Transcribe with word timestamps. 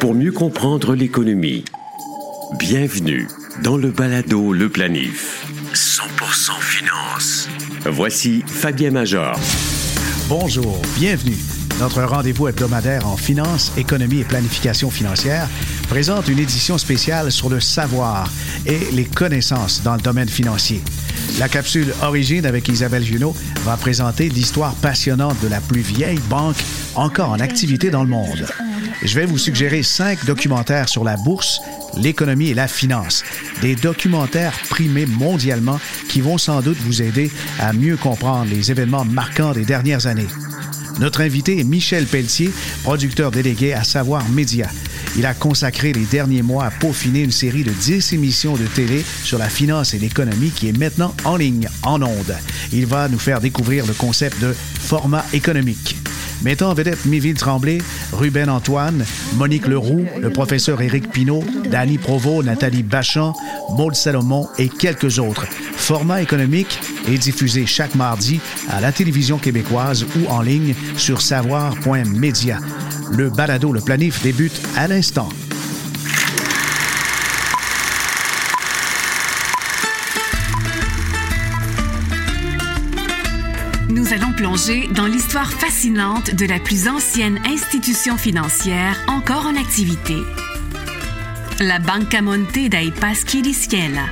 Pour 0.00 0.14
mieux 0.14 0.32
comprendre 0.32 0.94
l'économie, 0.94 1.64
bienvenue 2.58 3.26
dans 3.62 3.76
le 3.76 3.90
balado 3.90 4.52
Le 4.52 4.68
Planif. 4.68 5.46
100% 5.72 6.60
finance. 6.60 7.48
Voici 7.86 8.42
Fabien 8.46 8.90
Major. 8.90 9.38
Bonjour, 10.28 10.80
bienvenue. 10.98 11.38
Notre 11.80 12.02
rendez-vous 12.02 12.48
hebdomadaire 12.48 13.06
en 13.06 13.16
finance, 13.16 13.72
économie 13.76 14.20
et 14.20 14.24
planification 14.24 14.90
financière 14.90 15.48
présente 15.88 16.28
une 16.28 16.38
édition 16.38 16.76
spéciale 16.76 17.32
sur 17.32 17.48
le 17.48 17.60
savoir 17.60 18.28
et 18.66 18.78
les 18.92 19.04
connaissances 19.04 19.82
dans 19.82 19.94
le 19.94 20.02
domaine 20.02 20.28
financier. 20.28 20.82
La 21.38 21.48
capsule 21.48 21.94
Origine 22.02 22.46
avec 22.46 22.68
Isabelle 22.68 23.04
Junot 23.04 23.34
va 23.64 23.76
présenter 23.76 24.28
l'histoire 24.28 24.74
passionnante 24.74 25.40
de 25.42 25.48
la 25.48 25.60
plus 25.60 25.80
vieille 25.80 26.20
banque 26.28 26.56
encore 26.94 27.30
en 27.30 27.40
activité 27.40 27.90
dans 27.90 28.02
le 28.02 28.10
monde. 28.10 28.46
Je 29.02 29.14
vais 29.14 29.26
vous 29.26 29.38
suggérer 29.38 29.82
cinq 29.82 30.24
documentaires 30.24 30.88
sur 30.88 31.04
la 31.04 31.16
bourse, 31.16 31.60
l'économie 31.96 32.50
et 32.50 32.54
la 32.54 32.68
finance. 32.68 33.22
Des 33.60 33.74
documentaires 33.74 34.54
primés 34.70 35.06
mondialement 35.06 35.80
qui 36.08 36.20
vont 36.20 36.38
sans 36.38 36.60
doute 36.60 36.78
vous 36.78 37.02
aider 37.02 37.30
à 37.58 37.72
mieux 37.72 37.96
comprendre 37.96 38.50
les 38.50 38.70
événements 38.70 39.04
marquants 39.04 39.52
des 39.52 39.64
dernières 39.64 40.06
années. 40.06 40.28
Notre 41.00 41.22
invité 41.22 41.58
est 41.58 41.64
Michel 41.64 42.06
Pelletier, 42.06 42.50
producteur 42.84 43.30
délégué 43.30 43.72
à 43.72 43.84
Savoir 43.84 44.28
Média. 44.28 44.68
Il 45.16 45.26
a 45.26 45.34
consacré 45.34 45.92
les 45.92 46.04
derniers 46.04 46.42
mois 46.42 46.64
à 46.64 46.70
peaufiner 46.70 47.20
une 47.20 47.32
série 47.32 47.62
de 47.64 47.70
10 47.70 48.14
émissions 48.14 48.56
de 48.56 48.66
télé 48.66 49.04
sur 49.22 49.38
la 49.38 49.48
finance 49.48 49.94
et 49.94 49.98
l'économie 49.98 50.50
qui 50.50 50.68
est 50.68 50.78
maintenant 50.78 51.14
en 51.24 51.36
ligne, 51.36 51.68
en 51.82 52.02
ondes. 52.02 52.36
Il 52.72 52.86
va 52.86 53.08
nous 53.08 53.18
faire 53.18 53.40
découvrir 53.40 53.86
le 53.86 53.92
concept 53.92 54.40
de 54.40 54.52
format 54.52 55.24
économique 55.32 55.96
mettant 56.42 56.70
en 56.70 56.74
vedette 56.74 57.04
Miville 57.04 57.36
Tremblay, 57.36 57.78
Ruben 58.12 58.48
Antoine, 58.48 59.04
Monique 59.34 59.66
Leroux, 59.66 60.04
le 60.20 60.30
professeur 60.30 60.80
Éric 60.82 61.10
Pinault, 61.10 61.44
Danny 61.70 61.98
Provo, 61.98 62.42
Nathalie 62.42 62.82
Bachan, 62.82 63.34
Maud 63.76 63.94
Salomon 63.94 64.48
et 64.58 64.68
quelques 64.68 65.18
autres. 65.18 65.46
Format 65.76 66.22
économique 66.22 66.80
est 67.08 67.18
diffusé 67.18 67.66
chaque 67.66 67.94
mardi 67.94 68.40
à 68.70 68.80
la 68.80 68.92
télévision 68.92 69.38
québécoise 69.38 70.06
ou 70.16 70.30
en 70.30 70.42
ligne 70.42 70.74
sur 70.96 71.20
savoir.media. 71.20 72.58
Le 73.10 73.30
balado 73.30 73.72
Le 73.72 73.80
Planif 73.80 74.22
débute 74.22 74.60
à 74.76 74.88
l'instant. 74.88 75.28
Nous 83.94 84.12
allons 84.12 84.32
plonger 84.32 84.88
dans 84.88 85.06
l'histoire 85.06 85.52
fascinante 85.52 86.34
de 86.34 86.46
la 86.46 86.58
plus 86.58 86.88
ancienne 86.88 87.38
institution 87.46 88.16
financière 88.16 89.00
encore 89.06 89.46
en 89.46 89.54
activité. 89.54 90.16
La 91.60 91.78
Banca 91.78 92.20
Monte 92.20 92.68
dei 92.68 92.90
Paschi 92.90 93.40
di 93.40 93.54
Siena, 93.54 94.06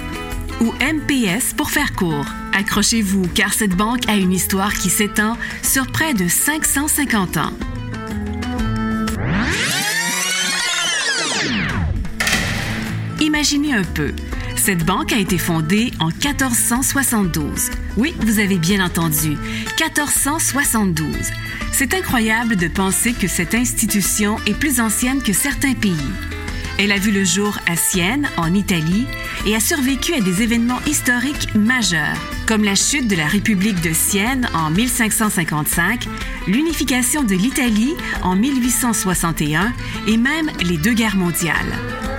ou 0.60 0.72
MPS 0.74 1.54
pour 1.56 1.72
faire 1.72 1.96
court. 1.96 2.26
Accrochez-vous 2.52 3.26
car 3.34 3.52
cette 3.52 3.74
banque 3.74 4.08
a 4.08 4.14
une 4.14 4.32
histoire 4.32 4.72
qui 4.72 4.88
s'étend 4.88 5.36
sur 5.64 5.88
près 5.88 6.14
de 6.14 6.28
550 6.28 7.38
ans. 7.38 7.52
Imaginez 13.20 13.72
un 13.74 13.82
peu, 13.82 14.12
cette 14.62 14.86
banque 14.86 15.12
a 15.12 15.18
été 15.18 15.38
fondée 15.38 15.90
en 15.98 16.06
1472. 16.06 17.72
Oui, 17.96 18.14
vous 18.20 18.38
avez 18.38 18.58
bien 18.58 18.84
entendu, 18.84 19.30
1472. 19.80 21.16
C'est 21.72 21.94
incroyable 21.94 22.54
de 22.54 22.68
penser 22.68 23.12
que 23.12 23.26
cette 23.26 23.56
institution 23.56 24.36
est 24.46 24.54
plus 24.54 24.78
ancienne 24.78 25.20
que 25.20 25.32
certains 25.32 25.74
pays. 25.74 25.96
Elle 26.78 26.92
a 26.92 26.98
vu 26.98 27.10
le 27.10 27.24
jour 27.24 27.58
à 27.66 27.74
Sienne, 27.74 28.28
en 28.36 28.54
Italie, 28.54 29.08
et 29.46 29.56
a 29.56 29.60
survécu 29.60 30.14
à 30.14 30.20
des 30.20 30.42
événements 30.42 30.80
historiques 30.86 31.52
majeurs, 31.56 32.16
comme 32.46 32.62
la 32.62 32.76
chute 32.76 33.08
de 33.08 33.16
la 33.16 33.26
République 33.26 33.80
de 33.80 33.92
Sienne 33.92 34.48
en 34.54 34.70
1555, 34.70 36.06
l'unification 36.46 37.24
de 37.24 37.34
l'Italie 37.34 37.96
en 38.22 38.36
1861 38.36 39.72
et 40.06 40.16
même 40.16 40.52
les 40.62 40.76
deux 40.76 40.94
guerres 40.94 41.16
mondiales. 41.16 42.11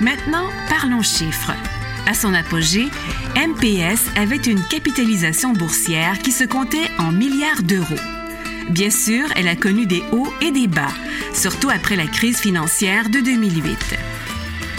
Maintenant, 0.00 0.48
parlons 0.68 1.02
chiffres. 1.02 1.52
À 2.06 2.14
son 2.14 2.32
apogée, 2.32 2.86
MPS 3.36 4.10
avait 4.16 4.36
une 4.36 4.62
capitalisation 4.62 5.52
boursière 5.52 6.20
qui 6.20 6.30
se 6.30 6.44
comptait 6.44 6.88
en 6.98 7.10
milliards 7.10 7.62
d'euros. 7.64 7.98
Bien 8.70 8.90
sûr, 8.90 9.24
elle 9.34 9.48
a 9.48 9.56
connu 9.56 9.86
des 9.86 10.02
hauts 10.12 10.32
et 10.40 10.52
des 10.52 10.68
bas, 10.68 10.92
surtout 11.34 11.68
après 11.68 11.96
la 11.96 12.06
crise 12.06 12.38
financière 12.38 13.10
de 13.10 13.18
2008. 13.18 13.96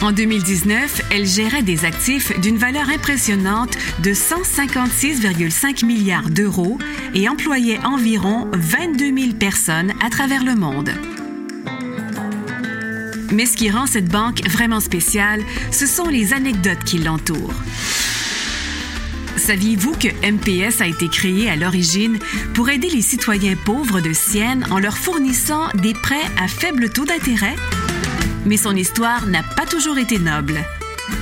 En 0.01 0.13
2019, 0.13 1.01
elle 1.11 1.25
gérait 1.25 1.63
des 1.63 1.83
actifs 1.83 2.39
d'une 2.39 2.57
valeur 2.57 2.87
impressionnante 2.87 3.77
de 4.01 4.11
156,5 4.11 5.85
milliards 5.85 6.29
d'euros 6.29 6.77
et 7.13 7.27
employait 7.27 7.79
environ 7.83 8.47
22 8.53 9.17
000 9.17 9.33
personnes 9.33 9.91
à 10.01 10.09
travers 10.09 10.45
le 10.45 10.55
monde. 10.55 10.91
Mais 13.31 13.45
ce 13.45 13.55
qui 13.55 13.69
rend 13.69 13.85
cette 13.85 14.09
banque 14.09 14.41
vraiment 14.47 14.79
spéciale, 14.79 15.41
ce 15.71 15.85
sont 15.85 16.07
les 16.07 16.33
anecdotes 16.33 16.83
qui 16.83 16.97
l'entourent. 16.99 17.53
Saviez-vous 19.37 19.93
que 19.93 20.07
MPS 20.29 20.81
a 20.81 20.87
été 20.87 21.07
créé 21.07 21.49
à 21.49 21.55
l'origine 21.55 22.19
pour 22.53 22.69
aider 22.69 22.89
les 22.89 23.01
citoyens 23.01 23.55
pauvres 23.55 24.01
de 24.01 24.13
Sienne 24.13 24.65
en 24.69 24.79
leur 24.79 24.97
fournissant 24.97 25.69
des 25.75 25.93
prêts 25.93 26.25
à 26.41 26.47
faible 26.47 26.89
taux 26.89 27.05
d'intérêt? 27.05 27.55
Mais 28.45 28.57
son 28.57 28.75
histoire 28.75 29.25
n'a 29.27 29.43
pas 29.43 29.65
toujours 29.65 29.97
été 29.97 30.19
noble. 30.19 30.59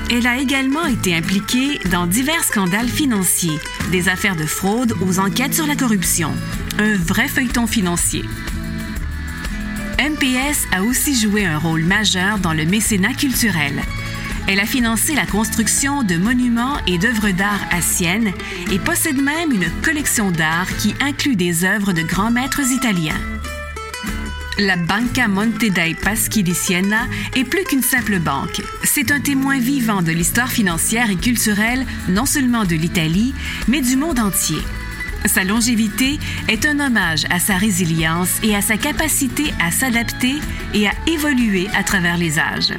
Elle 0.09 0.27
a 0.27 0.37
également 0.37 0.85
été 0.85 1.15
impliquée 1.15 1.79
dans 1.91 2.07
divers 2.07 2.43
scandales 2.43 2.89
financiers, 2.89 3.59
des 3.91 4.09
affaires 4.09 4.35
de 4.35 4.45
fraude 4.45 4.93
aux 5.01 5.19
enquêtes 5.19 5.53
sur 5.53 5.67
la 5.67 5.75
corruption. 5.75 6.31
Un 6.79 6.95
vrai 6.95 7.27
feuilleton 7.27 7.67
financier. 7.67 8.23
MPS 9.99 10.67
a 10.71 10.83
aussi 10.83 11.19
joué 11.19 11.45
un 11.45 11.57
rôle 11.57 11.83
majeur 11.83 12.37
dans 12.37 12.53
le 12.53 12.65
mécénat 12.65 13.13
culturel. 13.13 13.81
Elle 14.47 14.59
a 14.59 14.67
financé 14.67 15.15
la 15.15 15.25
construction 15.25 16.03
de 16.03 16.17
monuments 16.17 16.77
et 16.85 16.99
d'œuvres 16.99 17.31
d'art 17.31 17.65
à 17.71 17.81
Sienne 17.81 18.31
et 18.71 18.77
possède 18.77 19.19
même 19.19 19.51
une 19.51 19.69
collection 19.81 20.29
d'art 20.29 20.67
qui 20.77 20.93
inclut 21.01 21.35
des 21.35 21.65
œuvres 21.65 21.93
de 21.93 22.03
grands 22.03 22.29
maîtres 22.29 22.71
italiens. 22.71 23.19
La 24.59 24.75
Banca 24.75 25.27
Monte 25.27 25.71
dei 25.71 25.95
Paschi 25.95 26.43
di 26.43 26.53
Siena 26.53 27.07
est 27.35 27.43
plus 27.43 27.63
qu'une 27.63 27.81
simple 27.81 28.19
banque. 28.19 28.61
C'est 28.83 29.11
un 29.11 29.19
témoin 29.19 29.59
vivant 29.59 30.03
de 30.03 30.11
l'histoire 30.11 30.51
financière 30.51 31.09
et 31.09 31.15
culturelle 31.15 31.85
non 32.07 32.27
seulement 32.27 32.65
de 32.65 32.75
l'Italie, 32.75 33.33
mais 33.67 33.81
du 33.81 33.95
monde 33.95 34.19
entier. 34.19 34.57
Sa 35.25 35.43
longévité 35.43 36.19
est 36.47 36.65
un 36.65 36.79
hommage 36.79 37.25
à 37.29 37.39
sa 37.39 37.57
résilience 37.57 38.39
et 38.43 38.55
à 38.55 38.61
sa 38.61 38.77
capacité 38.77 39.53
à 39.61 39.71
s'adapter 39.71 40.35
et 40.73 40.87
à 40.87 40.91
évoluer 41.07 41.67
à 41.75 41.83
travers 41.83 42.17
les 42.17 42.39
âges. 42.39 42.73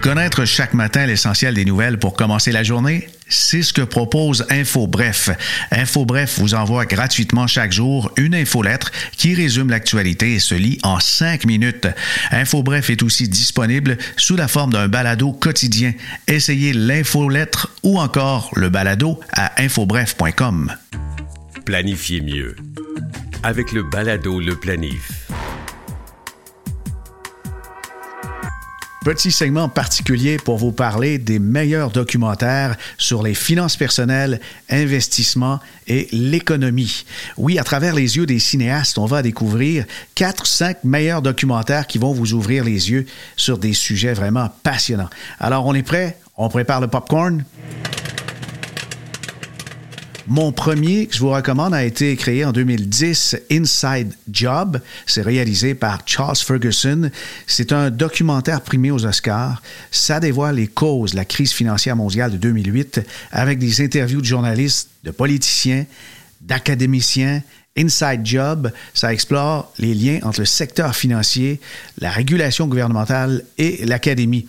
Connaître 0.00 0.44
chaque 0.44 0.74
matin 0.74 1.06
l'essentiel 1.06 1.54
des 1.54 1.64
nouvelles 1.64 1.98
pour 1.98 2.14
commencer 2.14 2.50
la 2.50 2.64
journée, 2.64 3.08
c'est 3.32 3.62
ce 3.62 3.72
que 3.72 3.82
propose 3.82 4.46
InfoBref. 4.50 5.30
InfoBref 5.70 6.38
vous 6.38 6.54
envoie 6.54 6.86
gratuitement 6.86 7.46
chaque 7.46 7.72
jour 7.72 8.12
une 8.16 8.34
infolettre 8.34 8.92
qui 9.16 9.34
résume 9.34 9.70
l'actualité 9.70 10.34
et 10.34 10.38
se 10.38 10.54
lit 10.54 10.78
en 10.82 11.00
cinq 11.00 11.44
minutes. 11.44 11.88
InfoBref 12.30 12.90
est 12.90 13.02
aussi 13.02 13.28
disponible 13.28 13.98
sous 14.16 14.36
la 14.36 14.48
forme 14.48 14.72
d'un 14.72 14.88
balado 14.88 15.32
quotidien. 15.32 15.92
Essayez 16.28 16.72
l'infolettre 16.72 17.70
ou 17.82 17.98
encore 17.98 18.50
le 18.54 18.68
balado 18.68 19.18
à 19.32 19.60
infobref.com. 19.62 20.72
Planifiez 21.64 22.20
mieux 22.20 22.56
avec 23.42 23.72
le 23.72 23.82
balado 23.82 24.40
Le 24.40 24.54
Planif. 24.56 25.28
Petit 29.04 29.32
segment 29.32 29.68
particulier 29.68 30.36
pour 30.36 30.58
vous 30.58 30.70
parler 30.70 31.18
des 31.18 31.40
meilleurs 31.40 31.90
documentaires 31.90 32.76
sur 32.98 33.24
les 33.24 33.34
finances 33.34 33.76
personnelles, 33.76 34.40
investissement 34.70 35.58
et 35.88 36.06
l'économie. 36.12 37.04
Oui, 37.36 37.58
à 37.58 37.64
travers 37.64 37.96
les 37.96 38.16
yeux 38.16 38.26
des 38.26 38.38
cinéastes, 38.38 38.98
on 38.98 39.06
va 39.06 39.22
découvrir 39.22 39.86
quatre, 40.14 40.46
cinq 40.46 40.84
meilleurs 40.84 41.20
documentaires 41.20 41.88
qui 41.88 41.98
vont 41.98 42.12
vous 42.12 42.32
ouvrir 42.32 42.62
les 42.62 42.92
yeux 42.92 43.06
sur 43.36 43.58
des 43.58 43.72
sujets 43.72 44.14
vraiment 44.14 44.50
passionnants. 44.62 45.10
Alors, 45.40 45.66
on 45.66 45.74
est 45.74 45.82
prêt? 45.82 46.16
On 46.36 46.48
prépare 46.48 46.80
le 46.80 46.86
popcorn? 46.86 47.44
Mon 50.28 50.52
premier 50.52 51.06
que 51.06 51.14
je 51.14 51.20
vous 51.20 51.30
recommande 51.30 51.74
a 51.74 51.82
été 51.82 52.14
créé 52.16 52.44
en 52.44 52.52
2010, 52.52 53.36
Inside 53.50 54.12
Job. 54.30 54.80
C'est 55.04 55.22
réalisé 55.22 55.74
par 55.74 56.02
Charles 56.06 56.36
Ferguson. 56.36 57.10
C'est 57.48 57.72
un 57.72 57.90
documentaire 57.90 58.60
primé 58.60 58.92
aux 58.92 59.04
Oscars. 59.04 59.60
Ça 59.90 60.20
dévoile 60.20 60.56
les 60.56 60.68
causes 60.68 61.12
de 61.12 61.16
la 61.16 61.24
crise 61.24 61.52
financière 61.52 61.96
mondiale 61.96 62.30
de 62.30 62.36
2008 62.36 63.00
avec 63.32 63.58
des 63.58 63.80
interviews 63.82 64.20
de 64.20 64.26
journalistes, 64.26 64.90
de 65.02 65.10
politiciens, 65.10 65.86
d'académiciens. 66.40 67.42
Inside 67.76 68.20
Job, 68.24 68.70
ça 68.92 69.14
explore 69.14 69.72
les 69.78 69.94
liens 69.94 70.18
entre 70.24 70.40
le 70.40 70.46
secteur 70.46 70.94
financier, 70.94 71.58
la 71.98 72.10
régulation 72.10 72.66
gouvernementale 72.66 73.44
et 73.56 73.86
l'académie. 73.86 74.46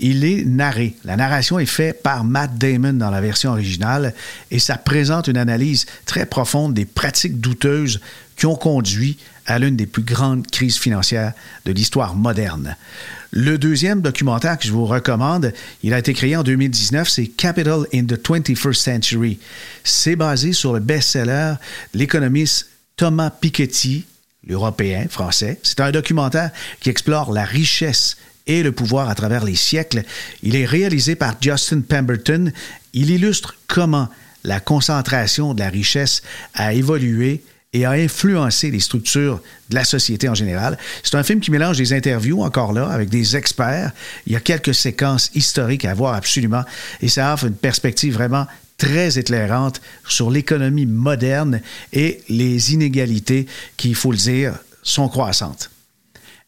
Il 0.00 0.24
est 0.24 0.44
narré. 0.44 0.96
La 1.04 1.16
narration 1.16 1.60
est 1.60 1.66
faite 1.66 2.02
par 2.02 2.24
Matt 2.24 2.58
Damon 2.58 2.94
dans 2.94 3.10
la 3.10 3.20
version 3.20 3.52
originale 3.52 4.12
et 4.50 4.58
ça 4.58 4.76
présente 4.76 5.28
une 5.28 5.36
analyse 5.36 5.86
très 6.04 6.26
profonde 6.26 6.74
des 6.74 6.84
pratiques 6.84 7.40
douteuses 7.40 8.00
qui 8.36 8.46
ont 8.46 8.56
conduit 8.56 9.18
à 9.46 9.60
l'une 9.60 9.76
des 9.76 9.86
plus 9.86 10.02
grandes 10.02 10.46
crises 10.48 10.78
financières 10.78 11.32
de 11.66 11.72
l'histoire 11.72 12.16
moderne. 12.16 12.76
Le 13.36 13.58
deuxième 13.58 14.00
documentaire 14.00 14.56
que 14.56 14.64
je 14.64 14.70
vous 14.70 14.86
recommande, 14.86 15.52
il 15.82 15.92
a 15.92 15.98
été 15.98 16.14
créé 16.14 16.36
en 16.36 16.44
2019, 16.44 17.08
c'est 17.08 17.26
Capital 17.26 17.80
in 17.92 18.04
the 18.04 18.14
21st 18.14 18.74
Century. 18.74 19.40
C'est 19.82 20.14
basé 20.14 20.52
sur 20.52 20.72
le 20.72 20.78
best-seller 20.78 21.54
l'économiste 21.94 22.68
Thomas 22.96 23.30
Piketty, 23.30 24.04
l'Européen 24.46 25.08
français. 25.10 25.58
C'est 25.64 25.80
un 25.80 25.90
documentaire 25.90 26.52
qui 26.78 26.90
explore 26.90 27.32
la 27.32 27.44
richesse 27.44 28.18
et 28.46 28.62
le 28.62 28.70
pouvoir 28.70 29.08
à 29.08 29.16
travers 29.16 29.44
les 29.44 29.56
siècles. 29.56 30.04
Il 30.44 30.54
est 30.54 30.64
réalisé 30.64 31.16
par 31.16 31.34
Justin 31.40 31.80
Pemberton. 31.80 32.52
Il 32.92 33.10
illustre 33.10 33.56
comment 33.66 34.08
la 34.44 34.60
concentration 34.60 35.54
de 35.54 35.58
la 35.58 35.70
richesse 35.70 36.22
a 36.54 36.72
évolué 36.72 37.42
et 37.74 37.84
a 37.84 37.90
influencé 37.90 38.70
les 38.70 38.80
structures 38.80 39.42
de 39.68 39.74
la 39.74 39.84
société 39.84 40.28
en 40.28 40.34
général. 40.34 40.78
C'est 41.02 41.16
un 41.16 41.22
film 41.22 41.40
qui 41.40 41.50
mélange 41.50 41.76
des 41.76 41.92
interviews, 41.92 42.42
encore 42.42 42.72
là, 42.72 42.88
avec 42.88 43.10
des 43.10 43.36
experts. 43.36 43.90
Il 44.26 44.32
y 44.32 44.36
a 44.36 44.40
quelques 44.40 44.74
séquences 44.74 45.30
historiques 45.34 45.84
à 45.84 45.92
voir 45.92 46.14
absolument, 46.14 46.62
et 47.02 47.08
ça 47.08 47.34
offre 47.34 47.46
une 47.46 47.54
perspective 47.54 48.14
vraiment 48.14 48.46
très 48.78 49.18
éclairante 49.18 49.80
sur 50.08 50.30
l'économie 50.30 50.86
moderne 50.86 51.60
et 51.92 52.22
les 52.28 52.72
inégalités 52.72 53.46
qui, 53.76 53.90
il 53.90 53.94
faut 53.94 54.12
le 54.12 54.18
dire, 54.18 54.54
sont 54.82 55.08
croissantes. 55.08 55.70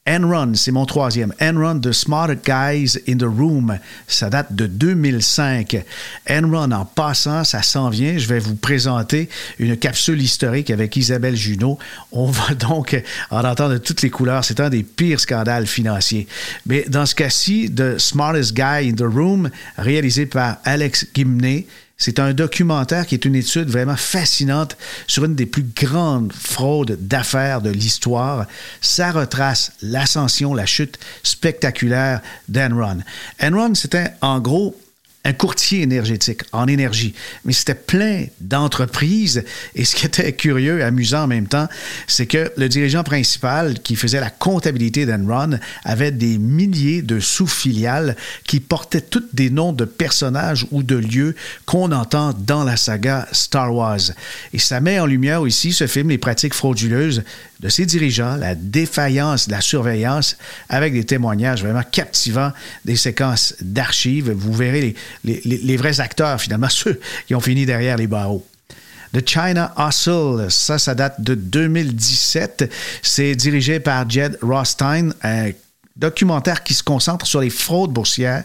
Enron, 0.08 0.55
c'est 0.55 0.70
mon 0.70 0.87
troisième. 0.87 1.32
Enron, 1.41 1.81
The 1.81 1.93
Smart 1.93 2.35
Guys 2.44 2.99
in 3.08 3.17
the 3.17 3.25
Room. 3.25 3.79
Ça 4.06 4.31
date 4.31 4.55
de 4.55 4.67
2005. 4.67 5.85
Enron, 6.31 6.70
en 6.70 6.85
passant, 6.85 7.43
ça 7.44 7.62
s'en 7.62 7.91
vient. 7.91 8.17
Je 8.17 8.29
vais 8.29 8.38
vous 8.38 8.55
présenter 8.55 9.29
une 9.58 9.76
capsule 9.76 10.23
historique 10.23 10.70
avec 10.70 10.97
Isabelle 10.97 11.37
Junot. 11.37 11.79
On 12.12 12.26
va 12.26 12.55
donc 12.58 13.00
en 13.31 13.44
entendre 13.44 13.79
toutes 13.79 14.03
les 14.03 14.11
couleurs. 14.11 14.44
C'est 14.44 14.61
un 14.61 14.70
des 14.70 14.82
pires 14.82 15.20
scandales 15.20 15.67
financiers. 15.67 16.26
Mais 16.67 16.85
dans 16.88 17.06
ce 17.06 17.14
cas-ci, 17.14 17.73
The 17.75 17.99
Smartest 17.99 18.55
Guy 18.55 18.91
in 18.91 18.94
the 18.94 19.03
Room, 19.03 19.50
réalisé 19.76 20.26
par 20.26 20.58
Alex 20.64 21.06
Gimney, 21.14 21.67
c'est 21.98 22.19
un 22.19 22.34
documentaire 22.34 23.06
qui 23.06 23.14
est 23.14 23.25
une 23.25 23.34
étude 23.34 23.69
vraiment 23.69 23.96
fascinante 23.96 24.76
sur 25.06 25.25
une 25.25 25.34
des 25.34 25.46
plus 25.46 25.62
grandes 25.62 26.32
fraudes 26.32 26.98
d'affaires 27.00 27.62
de 27.62 27.70
l'histoire. 27.70 28.46
Ça 28.82 29.12
retrace 29.12 29.72
l'ascension, 29.81 30.52
la 30.52 30.66
chute 30.66 30.98
spectaculaire 31.22 32.20
d'Enron. 32.48 32.98
Enron, 33.43 33.75
c'était 33.75 34.12
en 34.20 34.40
gros 34.40 34.76
un 35.26 35.32
courtier 35.32 35.82
énergétique 35.82 36.43
en 36.52 36.69
énergie. 36.69 37.12
Mais 37.44 37.52
c'était 37.52 37.75
plein 37.75 38.26
d'entreprises. 38.40 39.43
Et 39.75 39.84
ce 39.84 39.96
qui 39.96 40.06
était 40.06 40.32
curieux 40.32 40.78
et 40.78 40.82
amusant 40.84 41.25
en 41.25 41.26
même 41.26 41.49
temps, 41.49 41.67
c'est 42.06 42.26
que 42.26 42.52
le 42.56 42.69
dirigeant 42.69 43.02
principal 43.02 43.81
qui 43.81 43.96
faisait 43.96 44.20
la 44.20 44.31
comptabilité 44.31 45.05
d'Enron 45.05 45.58
avait 45.84 46.12
des 46.12 46.38
milliers 46.38 47.02
de 47.02 47.19
sous-filiales 47.19 48.17
qui 48.44 48.61
portaient 48.61 49.00
toutes 49.00 49.34
des 49.34 49.50
noms 49.50 49.73
de 49.73 49.84
personnages 49.84 50.64
ou 50.70 50.84
de 50.84 50.94
lieux 50.96 51.34
qu'on 51.64 51.90
entend 51.90 52.32
dans 52.32 52.62
la 52.62 52.76
saga 52.76 53.26
Star 53.32 53.75
Wars. 53.75 54.12
Et 54.52 54.61
ça 54.61 54.81
met 54.81 55.00
en 55.00 55.06
lumière 55.06 55.44
ici, 55.44 55.72
ce 55.72 55.88
film, 55.88 56.11
les 56.11 56.19
pratiques 56.19 56.55
frauduleuses 56.55 57.25
de 57.61 57.69
ses 57.69 57.87
dirigeants, 57.87 58.37
la 58.37 58.55
défaillance 58.55 59.49
de 59.49 59.53
la 59.53 59.61
surveillance, 59.61 60.37
avec 60.69 60.93
des 60.93 61.05
témoignages 61.05 61.62
vraiment 61.62 61.82
captivants, 61.82 62.53
des 62.85 62.97
séquences 62.97 63.55
d'archives. 63.61 64.31
Vous 64.31 64.53
verrez 64.53 64.94
les, 65.25 65.41
les, 65.44 65.76
vrais 65.76 66.00
acteurs, 66.00 66.41
finalement, 66.41 66.69
ceux 66.70 67.00
qui 67.26 67.35
ont 67.35 67.41
fini 67.41 67.67
derrière 67.67 67.97
les 67.97 68.06
barreaux. 68.06 68.47
The 69.12 69.26
China 69.26 69.73
Hustle, 69.79 70.50
ça, 70.50 70.79
ça 70.79 70.94
date 70.94 71.20
de 71.20 71.35
2017. 71.35 72.70
C'est 73.03 73.35
dirigé 73.35 73.81
par 73.81 74.08
Jed 74.08 74.38
Rothstein, 74.43 75.12
un 75.23 75.50
documentaire 75.97 76.62
qui 76.62 76.75
se 76.75 76.82
concentre 76.82 77.26
sur 77.26 77.41
les 77.41 77.50
fraudes 77.50 77.93
boursières 77.93 78.44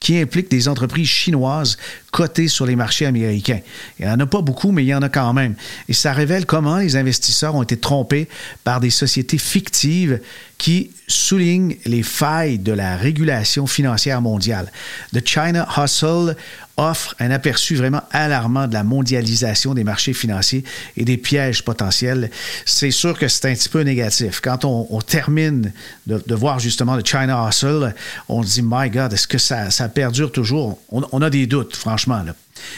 qui 0.00 0.18
impliquent 0.18 0.50
des 0.50 0.68
entreprises 0.68 1.08
chinoises 1.08 1.76
cotés 2.10 2.48
sur 2.48 2.66
les 2.66 2.76
marchés 2.76 3.06
américains. 3.06 3.60
Il 3.98 4.06
n'y 4.06 4.12
en 4.12 4.20
a 4.20 4.26
pas 4.26 4.42
beaucoup, 4.42 4.72
mais 4.72 4.84
il 4.84 4.88
y 4.88 4.94
en 4.94 5.02
a 5.02 5.08
quand 5.08 5.32
même. 5.32 5.54
Et 5.88 5.92
ça 5.92 6.12
révèle 6.12 6.46
comment 6.46 6.78
les 6.78 6.96
investisseurs 6.96 7.54
ont 7.54 7.62
été 7.62 7.76
trompés 7.76 8.28
par 8.64 8.80
des 8.80 8.90
sociétés 8.90 9.38
fictives 9.38 10.20
qui 10.58 10.90
soulignent 11.06 11.76
les 11.86 12.02
failles 12.02 12.58
de 12.58 12.72
la 12.72 12.96
régulation 12.96 13.66
financière 13.68 14.20
mondiale. 14.20 14.70
The 15.14 15.26
China 15.26 15.66
Hustle 15.76 16.36
offre 16.76 17.14
un 17.20 17.30
aperçu 17.30 17.76
vraiment 17.76 18.02
alarmant 18.10 18.66
de 18.66 18.74
la 18.74 18.82
mondialisation 18.82 19.74
des 19.74 19.84
marchés 19.84 20.12
financiers 20.12 20.64
et 20.96 21.04
des 21.04 21.16
pièges 21.16 21.64
potentiels. 21.64 22.30
C'est 22.66 22.90
sûr 22.90 23.18
que 23.18 23.28
c'est 23.28 23.46
un 23.46 23.54
petit 23.54 23.68
peu 23.68 23.82
négatif. 23.82 24.40
Quand 24.40 24.64
on, 24.64 25.00
termine 25.00 25.72
de, 26.06 26.34
voir 26.34 26.58
justement 26.58 26.96
le 26.96 27.02
China 27.04 27.48
Hustle, 27.48 27.94
on 28.28 28.42
se 28.42 28.54
dit, 28.54 28.62
My 28.64 28.90
God, 28.90 29.12
est-ce 29.12 29.28
que 29.28 29.38
ça, 29.38 29.70
ça 29.70 29.88
perdure 29.88 30.32
toujours? 30.32 30.78
On, 30.90 31.02
on 31.12 31.22
a 31.22 31.30
des 31.30 31.46
doutes, 31.46 31.76
franchement. 31.76 32.22
Là. 32.22 32.34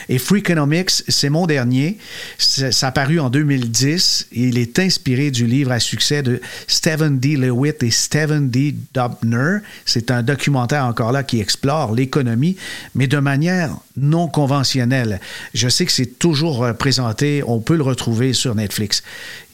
Et 0.09 0.19
Freakonomics, 0.19 1.05
c'est 1.09 1.31
mon 1.31 1.47
dernier. 1.47 1.99
Ça 2.38 2.88
a 2.88 2.93
paru 2.93 3.21
en 3.21 3.31
2010. 3.31 4.29
Il 4.32 4.59
est 4.59 4.79
inspiré 4.79 5.31
du 5.31 5.47
livre 5.47 5.73
à 5.73 5.81
succès 5.81 6.23
de 6.23 6.41
Stephen 6.67 7.19
D. 7.19 7.37
Lewitt 7.37 7.82
et 7.82 7.91
Stephen 7.91 8.50
D. 8.50 8.75
Dubner. 8.94 9.59
C'est 9.85 10.11
un 10.11 10.23
documentaire 10.23 10.85
encore 10.85 11.12
là 11.12 11.23
qui 11.23 11.41
explore 11.41 11.94
l'économie, 11.94 12.56
mais 12.94 13.06
de 13.06 13.19
manière 13.19 13.77
non 13.97 14.29
conventionnelle. 14.29 15.21
Je 15.55 15.69
sais 15.69 15.85
que 15.85 15.93
c'est 15.93 16.19
toujours 16.19 16.67
présenté, 16.79 17.43
on 17.47 17.61
peut 17.61 17.77
le 17.77 17.82
retrouver 17.82 18.32
sur 18.32 18.55
Netflix. 18.55 19.03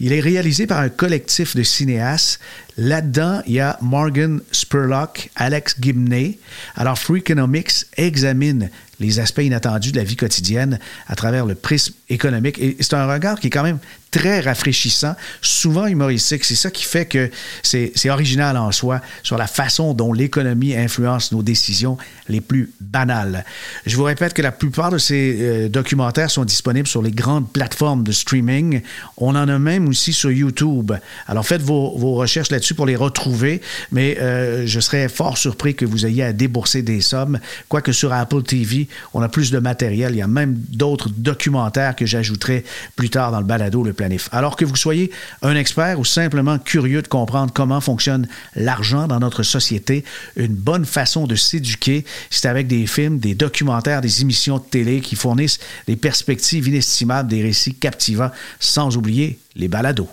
Il 0.00 0.12
est 0.12 0.20
réalisé 0.20 0.66
par 0.66 0.78
un 0.78 0.88
collectif 0.88 1.56
de 1.56 1.62
cinéastes. 1.62 2.40
Là-dedans, 2.78 3.40
il 3.46 3.54
y 3.54 3.60
a 3.60 3.78
Morgan 3.80 4.40
Spurlock, 4.52 5.30
Alex 5.34 5.76
Gibney. 5.80 6.38
Alors, 6.76 6.98
Freakonomics 6.98 7.86
examine 7.96 8.70
les 9.00 9.20
aspects 9.20 9.42
inattendus 9.42 9.92
de 9.92 9.98
la 9.98 10.04
vie 10.04 10.16
quotidienne 10.16 10.78
à 11.06 11.14
travers 11.14 11.46
le 11.46 11.54
prisme 11.54 11.94
économique. 12.08 12.58
Et 12.58 12.76
c'est 12.80 12.94
un 12.94 13.06
regard 13.06 13.40
qui 13.40 13.48
est 13.48 13.50
quand 13.50 13.62
même 13.62 13.78
très 14.16 14.40
rafraîchissant, 14.40 15.14
souvent 15.42 15.86
humoristique. 15.86 16.44
C'est 16.44 16.54
ça 16.54 16.70
qui 16.70 16.84
fait 16.84 17.04
que 17.04 17.30
c'est 17.62 18.08
original 18.08 18.56
en 18.56 18.72
soi 18.72 19.02
sur 19.22 19.36
la 19.36 19.46
façon 19.46 19.92
dont 19.92 20.12
l'économie 20.14 20.74
influence 20.74 21.32
nos 21.32 21.42
décisions 21.42 21.98
les 22.28 22.40
plus 22.40 22.72
banales. 22.80 23.44
Je 23.84 23.94
vous 23.94 24.04
répète 24.04 24.32
que 24.32 24.40
la 24.40 24.52
plupart 24.52 24.90
de 24.90 24.96
ces 24.96 25.36
euh, 25.40 25.68
documentaires 25.68 26.30
sont 26.30 26.46
disponibles 26.46 26.88
sur 26.88 27.02
les 27.02 27.10
grandes 27.10 27.50
plateformes 27.52 28.04
de 28.04 28.12
streaming. 28.12 28.80
On 29.18 29.36
en 29.36 29.48
a 29.48 29.58
même 29.58 29.86
aussi 29.86 30.14
sur 30.14 30.30
YouTube. 30.30 30.92
Alors 31.26 31.46
faites 31.46 31.62
vos, 31.62 31.90
recherches 32.14 32.50
là-dessus 32.50 32.74
pour 32.74 32.86
les 32.86 32.96
retrouver, 32.96 33.60
mais 33.92 34.16
euh, 34.20 34.66
je 34.66 34.80
serais 34.80 35.08
fort 35.08 35.36
surpris 35.36 35.74
que 35.74 35.84
vous 35.84 36.06
ayez 36.06 36.22
à 36.22 36.32
débourser 36.32 36.80
des 36.80 37.02
sommes. 37.02 37.38
Quoique 37.68 37.92
sur 37.92 38.14
Apple 38.14 38.42
TV, 38.42 38.88
on 39.12 39.20
a 39.20 39.28
plus 39.28 39.50
de 39.50 39.58
matériel. 39.58 40.14
Il 40.14 40.18
y 40.18 40.22
a 40.22 40.26
même 40.26 40.54
d'autres 40.70 41.10
documentaires 41.10 41.94
que 41.94 42.06
j'ajouterai 42.06 42.64
plus 42.96 43.10
tard 43.10 43.30
dans 43.30 43.40
le 43.40 43.46
balado, 43.46 43.82
le 43.82 43.92
Alors 44.32 44.56
que 44.56 44.64
vous 44.64 44.76
soyez 44.76 45.10
un 45.42 45.56
expert 45.56 45.98
ou 45.98 46.04
simplement 46.04 46.58
curieux 46.58 47.02
de 47.02 47.08
comprendre 47.08 47.52
comment 47.52 47.80
fonctionne 47.80 48.28
l'argent 48.54 49.06
dans 49.06 49.20
notre 49.20 49.42
société, 49.42 50.04
une 50.36 50.54
bonne 50.54 50.84
façon 50.84 51.26
de 51.26 51.34
s'éduquer, 51.34 52.04
c'est 52.30 52.48
avec 52.48 52.66
des 52.66 52.86
films, 52.86 53.18
des 53.18 53.34
documentaires, 53.34 54.00
des 54.00 54.22
émissions 54.22 54.58
de 54.58 54.64
télé 54.64 55.00
qui 55.00 55.16
fournissent 55.16 55.58
des 55.86 55.96
perspectives 55.96 56.68
inestimables, 56.68 57.28
des 57.28 57.42
récits 57.42 57.74
captivants, 57.74 58.30
sans 58.60 58.96
oublier 58.96 59.38
les 59.54 59.68
balados. 59.68 60.08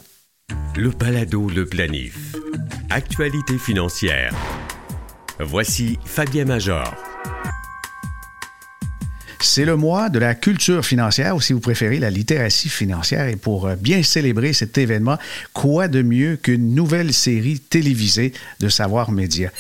Le 0.75 0.89
balado, 0.89 1.50
le 1.50 1.65
planif. 1.65 2.35
Actualité 2.89 3.57
financière. 3.57 4.33
Voici 5.39 5.97
Fabien 6.05 6.45
Major. 6.45 6.93
C'est 9.43 9.65
le 9.65 9.75
mois 9.75 10.09
de 10.09 10.19
la 10.19 10.35
culture 10.35 10.85
financière, 10.85 11.35
ou 11.35 11.41
si 11.41 11.51
vous 11.51 11.59
préférez, 11.59 12.00
la 12.00 12.09
littératie 12.09 12.69
financière. 12.69 13.27
Et 13.27 13.35
pour 13.35 13.67
euh, 13.67 13.75
bien 13.75 14.01
célébrer 14.01 14.53
cet 14.53 14.77
événement, 14.77 15.17
quoi 15.51 15.89
de 15.89 16.01
mieux 16.01 16.38
qu'une 16.38 16.73
nouvelle 16.73 17.13
série 17.13 17.59
télévisée 17.59 18.31
de 18.62 18.69
Savoir 18.69 19.12
Média? 19.12 19.51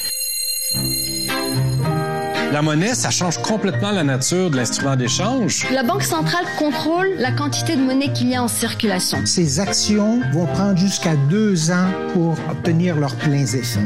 La 2.53 2.61
monnaie, 2.61 2.95
ça 2.95 3.09
change 3.09 3.41
complètement 3.41 3.91
la 3.91 4.03
nature 4.03 4.49
de 4.49 4.55
l'instrument 4.55 4.95
d'échange. 4.95 5.67
La 5.71 5.83
Banque 5.83 6.03
centrale 6.03 6.45
contrôle 6.57 7.09
la 7.17 7.31
quantité 7.31 7.75
de 7.75 7.81
monnaie 7.81 8.13
qu'il 8.13 8.29
y 8.29 8.35
a 8.35 8.43
en 8.43 8.47
circulation. 8.47 9.25
Ces 9.25 9.59
actions 9.59 10.21
vont 10.31 10.45
prendre 10.45 10.77
jusqu'à 10.77 11.15
deux 11.29 11.71
ans 11.71 11.89
pour 12.13 12.37
obtenir 12.49 12.95
leurs 12.95 13.15
pleins 13.15 13.45
effets 13.45 13.79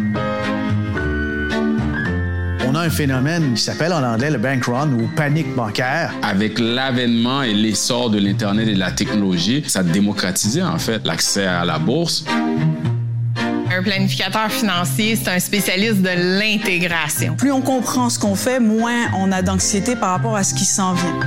on 2.68 2.76
a 2.76 2.82
un 2.82 2.90
phénomène 2.90 3.54
qui 3.54 3.62
s'appelle 3.62 3.94
en 3.94 4.04
anglais 4.04 4.30
le 4.30 4.38
bank 4.38 4.66
run 4.66 4.92
ou 4.92 5.08
panique 5.16 5.56
bancaire. 5.56 6.14
Avec 6.22 6.60
l'avènement 6.60 7.42
et 7.42 7.54
l'essor 7.54 8.10
de 8.10 8.20
l'Internet 8.20 8.68
et 8.68 8.74
de 8.74 8.80
la 8.80 8.92
technologie, 8.92 9.64
ça 9.68 9.80
a 9.80 9.84
démocratisé 9.84 10.62
en 10.62 10.78
fait 10.78 11.06
l'accès 11.06 11.46
à 11.46 11.64
la 11.64 11.80
bourse. 11.80 12.26
Un 13.70 13.84
planificateur 13.84 14.52
financier, 14.52 15.16
c'est 15.16 15.30
un 15.30 15.40
spécialiste 15.40 16.02
de 16.02 16.40
l'intégration. 16.40 17.36
Plus 17.36 17.52
on 17.52 17.62
comprend 17.62 18.10
ce 18.10 18.20
qu'on 18.20 18.36
fait, 18.36 18.60
moins 18.60 19.12
on 19.16 19.32
a 19.32 19.42
d'anxiété 19.42 19.96
par 19.96 20.10
rapport 20.12 20.36
à 20.36 20.44
ce 20.44 20.54
qui 20.54 20.66
s'en 20.66 20.94
vient. 20.94 21.20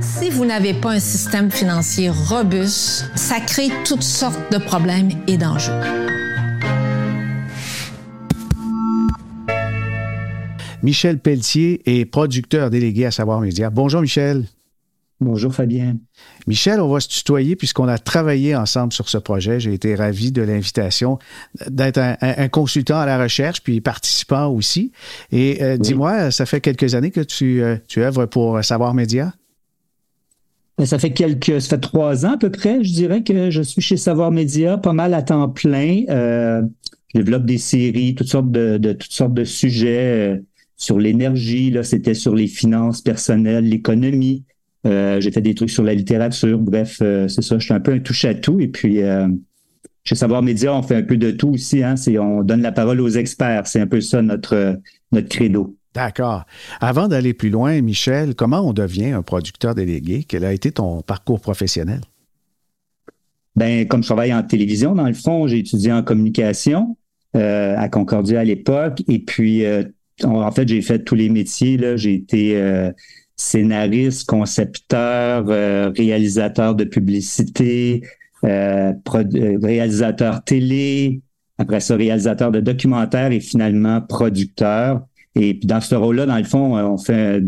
Si 0.00 0.30
vous 0.30 0.44
n'avez 0.44 0.74
pas 0.74 0.92
un 0.92 1.00
système 1.00 1.50
financier 1.50 2.10
robuste, 2.10 3.10
ça 3.14 3.40
crée 3.40 3.70
toutes 3.84 4.02
sortes 4.02 4.52
de 4.52 4.58
problèmes 4.58 5.10
et 5.26 5.36
d'enjeux. 5.36 6.09
Michel 10.82 11.18
Pelletier 11.18 11.82
est 11.84 12.06
producteur 12.06 12.70
délégué 12.70 13.04
à 13.04 13.10
Savoir 13.10 13.40
Média. 13.40 13.68
Bonjour 13.68 14.00
Michel. 14.00 14.44
Bonjour 15.20 15.52
Fabien. 15.52 15.98
Michel, 16.46 16.80
on 16.80 16.88
va 16.88 17.00
se 17.00 17.08
tutoyer 17.08 17.54
puisqu'on 17.54 17.88
a 17.88 17.98
travaillé 17.98 18.56
ensemble 18.56 18.90
sur 18.94 19.10
ce 19.10 19.18
projet. 19.18 19.60
J'ai 19.60 19.74
été 19.74 19.94
ravi 19.94 20.32
de 20.32 20.40
l'invitation 20.40 21.18
d'être 21.68 21.98
un, 21.98 22.48
consultant 22.48 22.98
à 22.98 23.04
la 23.04 23.22
recherche 23.22 23.62
puis 23.62 23.82
participant 23.82 24.48
aussi. 24.48 24.92
Et 25.30 25.62
euh, 25.62 25.76
dis-moi, 25.76 26.30
ça 26.30 26.46
fait 26.46 26.62
quelques 26.62 26.94
années 26.94 27.10
que 27.10 27.20
tu, 27.20 27.62
euh, 27.62 27.76
tu 27.86 28.02
œuvres 28.02 28.24
pour 28.24 28.64
Savoir 28.64 28.94
Média? 28.94 29.34
Ben, 30.78 30.86
ça 30.86 30.98
fait 30.98 31.12
quelques, 31.12 31.60
ça 31.60 31.68
fait 31.68 31.80
trois 31.80 32.24
ans 32.24 32.32
à 32.32 32.38
peu 32.38 32.50
près, 32.50 32.82
je 32.82 32.94
dirais 32.94 33.22
que 33.22 33.50
je 33.50 33.60
suis 33.60 33.82
chez 33.82 33.98
Savoir 33.98 34.30
Média, 34.30 34.78
pas 34.78 34.94
mal 34.94 35.12
à 35.12 35.20
temps 35.20 35.50
plein. 35.50 36.04
Euh, 36.08 36.62
je 37.12 37.18
développe 37.18 37.44
des 37.44 37.58
séries, 37.58 38.14
toutes 38.14 38.28
sortes 38.28 38.50
de, 38.50 38.78
de 38.78 38.94
toutes 38.94 39.12
sortes 39.12 39.34
de 39.34 39.44
sujets 39.44 40.40
sur 40.80 40.98
l'énergie. 40.98 41.70
Là, 41.70 41.84
c'était 41.84 42.14
sur 42.14 42.34
les 42.34 42.48
finances 42.48 43.02
personnelles, 43.02 43.68
l'économie. 43.68 44.44
Euh, 44.86 45.20
j'ai 45.20 45.30
fait 45.30 45.42
des 45.42 45.54
trucs 45.54 45.70
sur 45.70 45.84
la 45.84 45.94
littérature. 45.94 46.58
Bref, 46.58 46.98
euh, 47.02 47.28
c'est 47.28 47.42
ça. 47.42 47.58
Je 47.58 47.64
suis 47.64 47.74
un 47.74 47.80
peu 47.80 47.92
un 47.92 47.98
touche 47.98 48.24
à 48.24 48.34
tout. 48.34 48.58
Et 48.60 48.68
puis, 48.68 49.02
euh, 49.02 49.28
chez 50.04 50.14
Savoir 50.14 50.42
Média, 50.42 50.74
on 50.74 50.82
fait 50.82 50.96
un 50.96 51.02
peu 51.02 51.18
de 51.18 51.30
tout 51.32 51.50
aussi. 51.50 51.84
Hein. 51.84 51.96
C'est, 51.96 52.18
on 52.18 52.42
donne 52.42 52.62
la 52.62 52.72
parole 52.72 52.98
aux 53.02 53.10
experts. 53.10 53.66
C'est 53.66 53.80
un 53.80 53.86
peu 53.86 54.00
ça 54.00 54.22
notre, 54.22 54.80
notre 55.12 55.28
credo. 55.28 55.76
D'accord. 55.94 56.44
Avant 56.80 57.08
d'aller 57.08 57.34
plus 57.34 57.50
loin, 57.50 57.78
Michel, 57.82 58.34
comment 58.34 58.66
on 58.66 58.72
devient 58.72 59.10
un 59.10 59.22
producteur 59.22 59.74
délégué? 59.74 60.24
Quel 60.26 60.46
a 60.46 60.52
été 60.54 60.72
ton 60.72 61.02
parcours 61.02 61.40
professionnel? 61.40 62.00
Ben, 63.54 63.86
comme 63.86 64.02
je 64.02 64.06
travaille 64.08 64.32
en 64.32 64.42
télévision, 64.42 64.94
dans 64.94 65.08
le 65.08 65.12
fond, 65.12 65.46
j'ai 65.46 65.58
étudié 65.58 65.92
en 65.92 66.02
communication 66.02 66.96
à 67.34 67.88
Concordia 67.88 68.40
à 68.40 68.44
l'époque. 68.44 69.02
Et 69.08 69.18
puis, 69.18 69.64
en 70.24 70.50
fait, 70.52 70.68
j'ai 70.68 70.82
fait 70.82 71.00
tous 71.00 71.14
les 71.14 71.28
métiers. 71.28 71.78
J'ai 71.96 72.14
été 72.14 72.56
euh, 72.56 72.90
scénariste, 73.36 74.28
concepteur, 74.28 75.46
euh, 75.48 75.90
réalisateur 75.96 76.74
de 76.74 76.84
publicité, 76.84 78.02
euh, 78.44 78.92
réalisateur 79.62 80.44
télé, 80.44 81.20
après 81.58 81.80
ça, 81.80 81.96
réalisateur 81.96 82.50
de 82.50 82.60
documentaires 82.60 83.32
et 83.32 83.40
finalement 83.40 84.00
producteur. 84.00 85.06
Et 85.36 85.54
puis 85.54 85.66
dans 85.66 85.80
ce 85.80 85.94
rôle-là, 85.94 86.26
dans 86.26 86.38
le 86.38 86.44
fond, 86.44 86.76
on 86.76 86.98
fait 86.98 87.40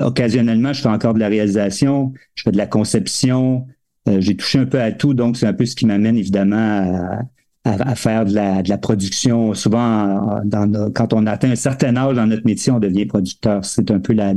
occasionnellement, 0.00 0.72
je 0.72 0.82
fais 0.82 0.88
encore 0.88 1.14
de 1.14 1.18
la 1.18 1.28
réalisation, 1.28 2.12
je 2.34 2.44
fais 2.44 2.52
de 2.52 2.56
la 2.56 2.66
conception, 2.66 3.66
j'ai 4.06 4.36
touché 4.36 4.60
un 4.60 4.66
peu 4.66 4.80
à 4.80 4.92
tout, 4.92 5.12
donc 5.12 5.36
c'est 5.36 5.46
un 5.46 5.52
peu 5.52 5.66
ce 5.66 5.74
qui 5.74 5.86
m'amène 5.86 6.16
évidemment 6.16 6.56
à, 6.56 7.22
à, 7.66 7.94
faire 7.94 8.24
de 8.24 8.34
la, 8.34 8.62
de 8.62 8.68
la, 8.68 8.78
production. 8.78 9.54
Souvent, 9.54 10.40
dans, 10.44 10.90
quand 10.92 11.12
on 11.12 11.26
atteint 11.26 11.50
un 11.50 11.56
certain 11.56 11.96
âge 11.96 12.16
dans 12.16 12.26
notre 12.26 12.46
métier, 12.46 12.72
on 12.72 12.78
devient 12.78 13.06
producteur. 13.06 13.64
C'est 13.64 13.90
un 13.90 13.98
peu 13.98 14.12
la, 14.12 14.32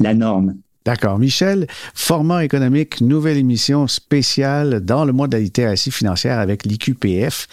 la, 0.00 0.14
norme. 0.14 0.56
D'accord. 0.84 1.18
Michel, 1.18 1.66
format 1.94 2.44
économique, 2.44 3.00
nouvelle 3.00 3.38
émission 3.38 3.86
spéciale 3.86 4.80
dans 4.80 5.04
le 5.04 5.12
mois 5.12 5.26
de 5.28 5.36
la 5.36 5.42
littératie 5.42 5.90
financière 5.90 6.38
avec 6.38 6.64
l'IQPF. 6.64 7.46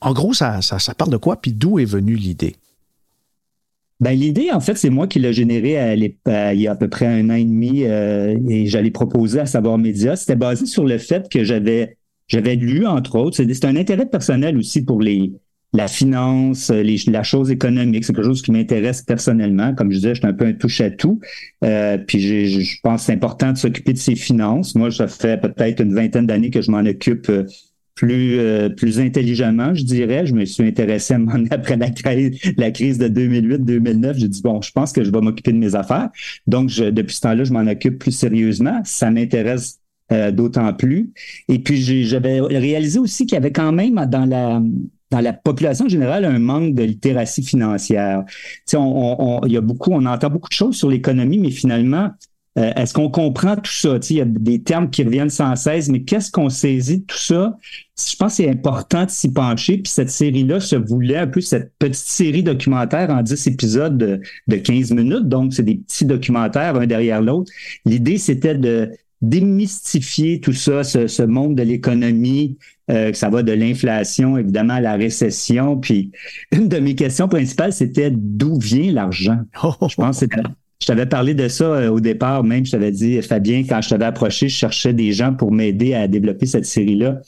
En 0.00 0.12
gros, 0.12 0.34
ça, 0.34 0.60
ça, 0.62 0.78
ça 0.78 0.94
parle 0.94 1.10
de 1.10 1.16
quoi, 1.16 1.36
puis 1.36 1.52
d'où 1.52 1.78
est 1.78 1.84
venue 1.84 2.16
l'idée? 2.16 2.56
Ben, 3.98 4.12
l'idée, 4.12 4.50
en 4.52 4.60
fait, 4.60 4.74
c'est 4.76 4.90
moi 4.90 5.06
qui 5.06 5.18
l'ai 5.18 5.32
générée 5.32 5.78
à 5.78 5.94
il 5.94 6.60
y 6.60 6.68
a 6.68 6.72
à 6.72 6.74
peu 6.76 6.88
près 6.88 7.06
un 7.06 7.30
an 7.30 7.34
et 7.34 7.44
demi 7.44 7.84
euh, 7.84 8.36
et 8.46 8.66
j'allais 8.66 8.90
proposer 8.90 9.40
à 9.40 9.46
Savoir 9.46 9.78
Média. 9.78 10.16
C'était 10.16 10.36
basé 10.36 10.66
sur 10.66 10.84
le 10.84 10.98
fait 10.98 11.30
que 11.30 11.44
j'avais 11.44 11.95
j'avais 12.28 12.56
lu, 12.56 12.86
entre 12.86 13.16
autres, 13.16 13.36
c'est 13.36 13.64
un 13.64 13.76
intérêt 13.76 14.06
personnel 14.06 14.56
aussi 14.58 14.84
pour 14.84 15.00
les 15.00 15.32
la 15.72 15.88
finance, 15.88 16.70
les, 16.70 16.96
la 17.08 17.22
chose 17.22 17.50
économique. 17.50 18.04
C'est 18.04 18.14
quelque 18.14 18.24
chose 18.24 18.42
qui 18.42 18.50
m'intéresse 18.50 19.02
personnellement. 19.02 19.74
Comme 19.74 19.90
je 19.90 19.96
disais, 19.96 20.14
je 20.14 20.20
suis 20.20 20.26
un 20.26 20.32
peu 20.32 20.46
un 20.46 20.54
touche-à-tout. 20.54 21.20
Euh, 21.64 21.98
puis 21.98 22.48
je 22.48 22.80
pense 22.82 23.02
que 23.02 23.06
c'est 23.06 23.12
important 23.12 23.52
de 23.52 23.58
s'occuper 23.58 23.92
de 23.92 23.98
ses 23.98 24.14
finances. 24.14 24.74
Moi, 24.74 24.90
ça 24.90 25.06
fait 25.06 25.40
peut-être 25.40 25.82
une 25.82 25.94
vingtaine 25.94 26.26
d'années 26.26 26.50
que 26.50 26.62
je 26.62 26.70
m'en 26.70 26.78
occupe 26.78 27.28
euh, 27.28 27.44
plus 27.94 28.38
euh, 28.38 28.68
plus 28.68 29.00
intelligemment, 29.00 29.74
je 29.74 29.82
dirais. 29.84 30.26
Je 30.26 30.34
me 30.34 30.44
suis 30.44 30.64
intéressé 30.64 31.14
à 31.14 31.18
mon 31.18 31.44
après 31.50 31.76
la, 31.76 31.88
la 32.56 32.70
crise 32.70 32.98
de 32.98 33.08
2008-2009. 33.08 34.18
J'ai 34.18 34.28
dit 34.28 34.42
bon, 34.42 34.62
je 34.62 34.72
pense 34.72 34.92
que 34.92 35.04
je 35.04 35.10
vais 35.10 35.20
m'occuper 35.20 35.52
de 35.52 35.58
mes 35.58 35.74
affaires. 35.74 36.10
Donc 36.46 36.70
je, 36.70 36.84
depuis 36.84 37.16
ce 37.16 37.20
temps-là, 37.22 37.44
je 37.44 37.52
m'en 37.52 37.66
occupe 37.66 37.98
plus 37.98 38.12
sérieusement. 38.12 38.80
Ça 38.84 39.10
m'intéresse 39.10 39.80
euh, 40.12 40.30
d'autant 40.30 40.72
plus. 40.72 41.12
Et 41.48 41.58
puis 41.58 42.04
j'avais 42.04 42.40
réalisé 42.40 42.98
aussi 42.98 43.26
qu'il 43.26 43.34
y 43.34 43.38
avait 43.38 43.52
quand 43.52 43.72
même 43.72 43.94
dans 44.06 44.24
la 44.24 44.62
dans 45.10 45.20
la 45.20 45.32
population 45.32 45.88
générale 45.88 46.24
un 46.24 46.38
manque 46.38 46.74
de 46.74 46.82
littératie 46.82 47.42
financière. 47.44 48.24
Tu 48.66 48.76
on, 48.76 49.38
on, 49.38 49.46
il 49.46 49.52
y 49.52 49.56
a 49.56 49.60
beaucoup, 49.60 49.92
on 49.92 50.04
entend 50.04 50.30
beaucoup 50.30 50.48
de 50.48 50.54
choses 50.54 50.76
sur 50.76 50.90
l'économie, 50.90 51.38
mais 51.38 51.50
finalement, 51.50 52.10
euh, 52.58 52.72
est-ce 52.74 52.94
qu'on 52.94 53.10
comprend 53.10 53.56
tout 53.56 53.70
ça? 53.70 53.98
Tu 53.98 54.14
il 54.14 54.16
y 54.16 54.20
a 54.22 54.24
des 54.24 54.62
termes 54.62 54.88
qui 54.88 55.04
reviennent 55.04 55.30
sans 55.30 55.54
cesse, 55.56 55.88
mais 55.88 56.02
qu'est-ce 56.02 56.30
qu'on 56.30 56.48
saisit 56.48 57.00
de 57.00 57.04
tout 57.04 57.18
ça? 57.18 57.56
Je 57.98 58.16
pense 58.16 58.32
que 58.32 58.36
c'est 58.44 58.50
important 58.50 59.04
de 59.04 59.10
s'y 59.10 59.30
pencher. 59.30 59.78
Puis 59.78 59.92
cette 59.92 60.10
série-là 60.10 60.60
se 60.60 60.76
voulait 60.76 61.18
un 61.18 61.26
peu 61.26 61.42
cette 61.42 61.72
petite 61.78 61.96
série 61.96 62.42
documentaire 62.42 63.10
en 63.10 63.22
10 63.22 63.46
épisodes 63.46 63.98
de, 63.98 64.20
de 64.48 64.56
15 64.56 64.92
minutes. 64.92 65.28
Donc, 65.28 65.52
c'est 65.52 65.64
des 65.64 65.76
petits 65.76 66.06
documentaires, 66.06 66.76
un 66.76 66.86
derrière 66.86 67.20
l'autre. 67.20 67.52
L'idée, 67.84 68.16
c'était 68.16 68.54
de 68.54 68.90
démystifier 69.22 70.40
tout 70.40 70.52
ça, 70.52 70.84
ce, 70.84 71.22
monde 71.22 71.56
de 71.56 71.62
l'économie, 71.62 72.58
euh, 72.90 73.12
ça 73.12 73.30
va 73.30 73.42
de 73.42 73.52
l'inflation, 73.52 74.36
évidemment, 74.36 74.74
à 74.74 74.80
la 74.80 74.94
récession. 74.94 75.76
Puis 75.78 76.12
une 76.52 76.68
de 76.68 76.78
mes 76.78 76.94
questions 76.94 77.28
principales, 77.28 77.72
c'était 77.72 78.10
d'où 78.12 78.58
vient 78.58 78.92
l'argent? 78.92 79.38
Je 79.88 79.94
pense 79.94 80.20
que 80.20 80.40
je 80.80 80.86
t'avais 80.86 81.06
parlé 81.06 81.34
de 81.34 81.48
ça 81.48 81.64
euh, 81.64 81.88
au 81.88 82.00
départ, 82.00 82.44
même 82.44 82.66
je 82.66 82.72
t'avais 82.72 82.92
dit, 82.92 83.20
Fabien, 83.22 83.64
quand 83.68 83.80
je 83.80 83.88
t'avais 83.88 84.04
approché, 84.04 84.48
je 84.48 84.56
cherchais 84.56 84.92
des 84.92 85.12
gens 85.12 85.32
pour 85.32 85.50
m'aider 85.50 85.94
à 85.94 86.06
développer 86.06 86.46
cette 86.46 86.66
série-là. 86.66 87.20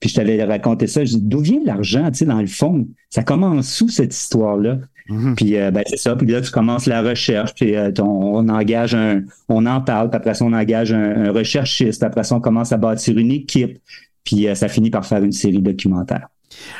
Puis 0.00 0.10
je 0.10 0.14
t'avais 0.14 0.42
raconté 0.44 0.86
ça. 0.86 1.04
Je 1.04 1.16
dis, 1.16 1.22
d'où 1.22 1.40
vient 1.40 1.60
l'argent, 1.64 2.10
tu 2.10 2.18
sais, 2.18 2.24
dans 2.24 2.40
le 2.40 2.46
fond? 2.46 2.86
Ça 3.10 3.22
commence 3.22 3.80
où 3.80 3.88
cette 3.88 4.14
histoire-là? 4.14 4.78
Mhm. 5.08 5.34
Puis 5.34 5.56
euh, 5.56 5.70
ben, 5.70 5.82
c'est 5.86 5.96
ça. 5.96 6.16
Puis 6.16 6.26
là, 6.26 6.40
tu 6.40 6.50
commences 6.50 6.86
la 6.86 7.02
recherche, 7.02 7.54
puis 7.54 7.76
euh, 7.76 7.90
on, 8.00 8.48
engage 8.48 8.94
un, 8.94 9.22
on 9.48 9.66
en 9.66 9.80
parle, 9.80 10.10
puis 10.10 10.16
après 10.16 10.34
ça, 10.34 10.44
on 10.44 10.52
engage 10.52 10.92
un, 10.92 11.32
recherchiste, 11.32 12.02
après 12.02 12.24
ça, 12.24 12.36
on 12.36 12.40
commence 12.40 12.72
à 12.72 12.76
bâtir 12.76 13.16
une 13.18 13.30
équipe, 13.30 13.78
puis 14.24 14.48
euh, 14.48 14.54
ça 14.54 14.68
finit 14.68 14.90
par 14.90 15.06
faire 15.06 15.22
une 15.22 15.32
série 15.32 15.62
documentaire. 15.62 16.28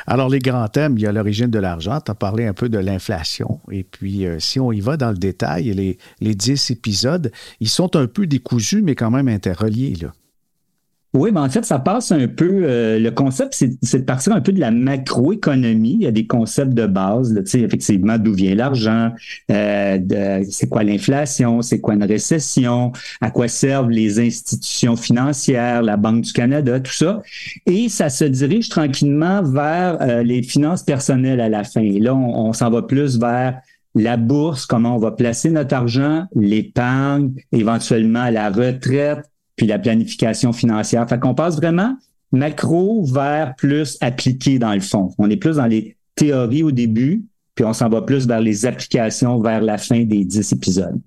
Alors, 0.05 0.29
les 0.29 0.39
grands 0.39 0.67
thèmes, 0.67 0.97
il 0.97 1.03
y 1.03 1.07
a 1.07 1.11
l'origine 1.11 1.47
de 1.47 1.57
l'argent. 1.57 1.99
Tu 2.01 2.11
as 2.11 2.15
parlé 2.15 2.45
un 2.45 2.53
peu 2.53 2.67
de 2.67 2.77
l'inflation. 2.77 3.61
Et 3.71 3.83
puis, 3.83 4.25
si 4.37 4.59
on 4.59 4.71
y 4.71 4.81
va 4.81 4.97
dans 4.97 5.09
le 5.09 5.17
détail, 5.17 5.71
les, 5.71 5.97
les 6.19 6.35
dix 6.35 6.69
épisodes, 6.69 7.31
ils 7.61 7.69
sont 7.69 7.95
un 7.95 8.05
peu 8.05 8.27
décousus, 8.27 8.81
mais 8.81 8.95
quand 8.95 9.09
même 9.09 9.29
interreliés. 9.29 9.95
Là. 9.99 10.11
Oui, 11.13 11.31
mais 11.33 11.41
en 11.41 11.49
fait, 11.49 11.65
ça 11.65 11.77
passe 11.77 12.13
un 12.13 12.27
peu. 12.29 12.61
Euh, 12.63 12.97
le 12.97 13.11
concept, 13.11 13.53
c'est 13.81 13.99
de 13.99 14.05
partir 14.05 14.31
un 14.31 14.39
peu 14.39 14.53
de 14.53 14.61
la 14.61 14.71
macroéconomie. 14.71 15.97
Il 15.99 16.03
y 16.03 16.07
a 16.07 16.11
des 16.11 16.25
concepts 16.25 16.73
de 16.73 16.85
base, 16.85 17.37
sais, 17.43 17.59
effectivement, 17.59 18.17
d'où 18.17 18.33
vient 18.33 18.55
l'argent, 18.55 19.11
euh, 19.51 20.43
c'est 20.49 20.69
quoi 20.69 20.83
l'inflation, 20.83 21.61
c'est 21.61 21.81
quoi 21.81 21.95
une 21.95 22.05
récession, 22.05 22.93
à 23.19 23.29
quoi 23.29 23.49
servent 23.49 23.89
les 23.89 24.21
institutions 24.21 24.95
financières, 24.95 25.81
la 25.81 25.97
Banque 25.97 26.21
du 26.21 26.31
Canada, 26.31 26.79
tout 26.79 26.93
ça. 26.93 27.21
Et 27.65 27.89
ça 27.89 28.09
se 28.09 28.23
dirige 28.23 28.69
tranquillement 28.69 29.43
vers 29.43 30.01
euh, 30.01 30.23
les 30.23 30.41
finances 30.43 30.83
personnelles 30.83 31.41
à 31.41 31.49
la 31.49 31.65
fin. 31.65 31.81
Et 31.81 31.99
là, 31.99 32.15
on 32.15 32.53
s'en 32.53 32.69
va 32.69 32.83
plus 32.83 33.19
vers 33.19 33.59
la 33.95 34.15
bourse, 34.15 34.65
comment 34.65 34.95
on 34.95 34.99
va 34.99 35.11
placer 35.11 35.49
notre 35.49 35.75
argent, 35.75 36.25
l'épargne, 36.35 37.33
éventuellement 37.51 38.29
la 38.29 38.49
retraite 38.49 39.30
puis 39.55 39.67
la 39.67 39.79
planification 39.79 40.53
financière. 40.53 41.07
Fait 41.07 41.19
qu'on 41.19 41.35
passe 41.35 41.55
vraiment 41.55 41.95
macro 42.31 43.03
vers 43.05 43.55
plus 43.55 43.97
appliqué 44.01 44.57
dans 44.59 44.73
le 44.73 44.79
fond. 44.79 45.11
On 45.17 45.29
est 45.29 45.37
plus 45.37 45.57
dans 45.57 45.67
les 45.67 45.97
théories 46.15 46.63
au 46.63 46.71
début, 46.71 47.23
puis 47.55 47.65
on 47.65 47.73
s'en 47.73 47.89
va 47.89 48.01
plus 48.01 48.27
vers 48.27 48.39
les 48.39 48.65
applications 48.65 49.41
vers 49.41 49.61
la 49.61 49.77
fin 49.77 50.03
des 50.03 50.23
dix 50.23 50.51
épisodes. 50.53 50.99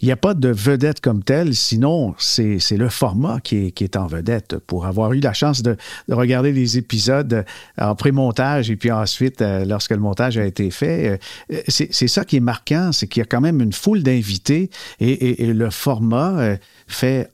Il 0.00 0.06
n'y 0.06 0.12
a 0.12 0.16
pas 0.16 0.34
de 0.34 0.48
vedette 0.48 1.00
comme 1.00 1.22
telle, 1.22 1.54
sinon 1.54 2.14
c'est 2.18 2.58
le 2.72 2.88
format 2.88 3.40
qui 3.40 3.72
est, 3.78 3.96
en 3.96 4.06
vedette. 4.06 4.58
Pour 4.58 4.86
avoir 4.86 5.12
eu 5.12 5.20
la 5.20 5.32
chance 5.32 5.62
de, 5.62 5.76
de 6.08 6.14
regarder 6.14 6.52
les 6.52 6.78
épisodes 6.78 7.44
en 7.78 7.94
pré-montage 7.94 8.70
et 8.70 8.76
puis 8.76 8.90
ensuite, 8.90 9.42
euh, 9.42 9.64
lorsque 9.64 9.90
le 9.90 9.98
montage 9.98 10.38
a 10.38 10.44
été 10.44 10.70
fait, 10.70 11.18
euh, 11.50 11.60
c'est 11.68 12.08
ça 12.08 12.24
qui 12.24 12.36
est 12.36 12.40
marquant, 12.40 12.92
c'est 12.92 13.06
qu'il 13.06 13.20
y 13.20 13.22
a 13.22 13.26
quand 13.26 13.40
même 13.40 13.60
une 13.60 13.72
foule 13.72 14.02
d'invités 14.02 14.70
et, 15.00 15.52
le 15.54 15.70
format 15.70 16.38
euh, 16.38 16.56
fait, 16.86 17.28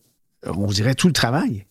on 0.47 0.67
dirait, 0.67 0.95
tout 0.95 1.07
le 1.07 1.13
travail. 1.13 1.67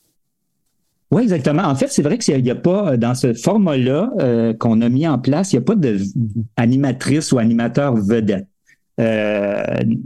Oui, 1.11 1.23
exactement. 1.23 1.63
En 1.63 1.75
fait, 1.75 1.87
c'est 1.87 2.03
vrai 2.03 2.17
qu'il 2.19 2.41
n'y 2.43 2.51
a, 2.51 2.55
pas, 2.55 2.95
dans 2.95 3.15
ce 3.15 3.33
format-là 3.33 4.11
euh, 4.19 4.53
qu'on 4.53 4.81
a 4.81 4.89
mis 4.89 5.07
en 5.07 5.17
place, 5.17 5.51
il 5.51 5.55
n'y 5.55 5.63
a 5.63 5.65
pas 5.65 5.75
d'animatrice 5.75 7.31
ou 7.31 7.39
animateur 7.39 7.95
vedette. 7.95 8.47
Euh, 8.99 9.63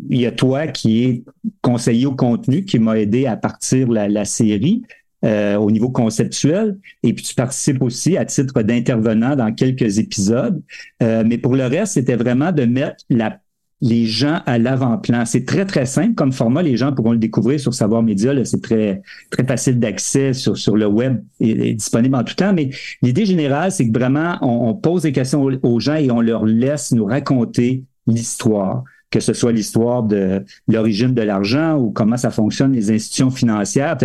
il 0.10 0.22
y 0.22 0.26
a 0.26 0.32
toi 0.32 0.68
qui 0.68 1.04
est 1.04 1.24
conseiller 1.62 2.06
au 2.06 2.16
contenu, 2.16 2.64
qui 2.64 2.80
m'a 2.80 3.00
aidé 3.00 3.26
à 3.26 3.36
partir 3.36 3.90
la, 3.90 4.08
la 4.08 4.24
série 4.24 4.84
euh, 5.26 5.56
au 5.56 5.72
niveau 5.72 5.90
conceptuel. 5.90 6.78
Et 7.02 7.14
puis 7.14 7.24
tu 7.24 7.34
participes 7.34 7.82
aussi 7.82 8.18
à 8.18 8.26
titre 8.26 8.62
d'intervenant 8.62 9.38
dans 9.38 9.54
quelques 9.54 9.98
épisodes. 9.98 10.62
Euh, 11.02 11.24
mais 11.26 11.38
pour 11.38 11.56
le 11.56 11.66
reste, 11.66 11.94
c'était 11.94 12.18
vraiment 12.18 12.52
de 12.52 12.66
mettre 12.66 13.06
la 13.10 13.40
les 13.84 14.06
gens 14.06 14.40
à 14.46 14.58
l'avant-plan. 14.58 15.26
C'est 15.26 15.46
très, 15.46 15.66
très 15.66 15.86
simple 15.86 16.16
comme 16.16 16.32
format. 16.32 16.64
Les 16.64 16.78
gens 16.78 16.94
pourront 16.94 17.12
le 17.12 17.18
découvrir 17.18 17.60
sur 17.60 17.74
Savoir 17.74 18.02
Média. 18.02 18.34
C'est 18.46 18.62
très, 18.62 19.02
très 19.30 19.44
facile 19.44 19.78
d'accès 19.78 20.32
sur, 20.32 20.58
sur 20.58 20.78
le 20.78 20.86
web 20.86 21.22
et, 21.42 21.74
disponible 21.74 22.16
en 22.16 22.24
tout 22.24 22.34
temps. 22.34 22.54
Mais 22.54 22.70
l'idée 23.02 23.26
générale, 23.26 23.74
c'est 23.74 23.86
que 23.86 24.00
vraiment, 24.00 24.38
on, 24.42 24.74
pose 24.74 25.02
des 25.02 25.12
questions 25.12 25.44
aux 25.62 25.80
gens 25.82 25.96
et 25.96 26.10
on 26.12 26.22
leur 26.22 26.46
laisse 26.46 26.94
nous 26.94 27.06
raconter 27.06 27.84
l'histoire 28.08 28.84
que 29.12 29.20
ce 29.20 29.34
soit 29.34 29.52
l'histoire 29.52 30.02
de 30.02 30.44
l'origine 30.68 31.14
de 31.14 31.22
l'argent 31.22 31.78
ou 31.78 31.92
comment 31.92 32.18
ça 32.18 32.32
fonctionne 32.32 32.74
les 32.74 32.90
institutions 32.90 33.30
financières. 33.30 33.96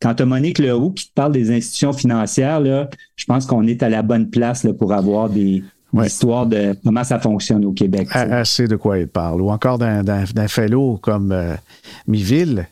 Quand 0.00 0.14
tu 0.14 0.22
as 0.22 0.26
Monique 0.26 0.60
Leroux 0.60 0.92
qui 0.92 1.08
te 1.08 1.12
parle 1.12 1.32
des 1.32 1.50
institutions 1.50 1.92
financières, 1.92 2.60
là, 2.60 2.88
je 3.16 3.24
pense 3.24 3.46
qu'on 3.46 3.66
est 3.66 3.82
à 3.82 3.88
la 3.88 4.02
bonne 4.02 4.30
place 4.30 4.64
pour 4.78 4.92
avoir 4.92 5.28
des, 5.28 5.64
l'histoire 6.02 6.46
de 6.46 6.76
comment 6.84 7.04
ça 7.04 7.18
fonctionne 7.18 7.64
au 7.64 7.72
Québec. 7.72 8.08
Assez 8.10 8.66
de 8.66 8.76
quoi 8.76 8.98
il 8.98 9.08
parle. 9.08 9.40
Ou 9.40 9.50
encore 9.50 9.78
d'un 9.78 10.48
fellow 10.48 10.98
comme 11.02 11.32
euh, 11.32 11.54
Miville, 12.06 12.66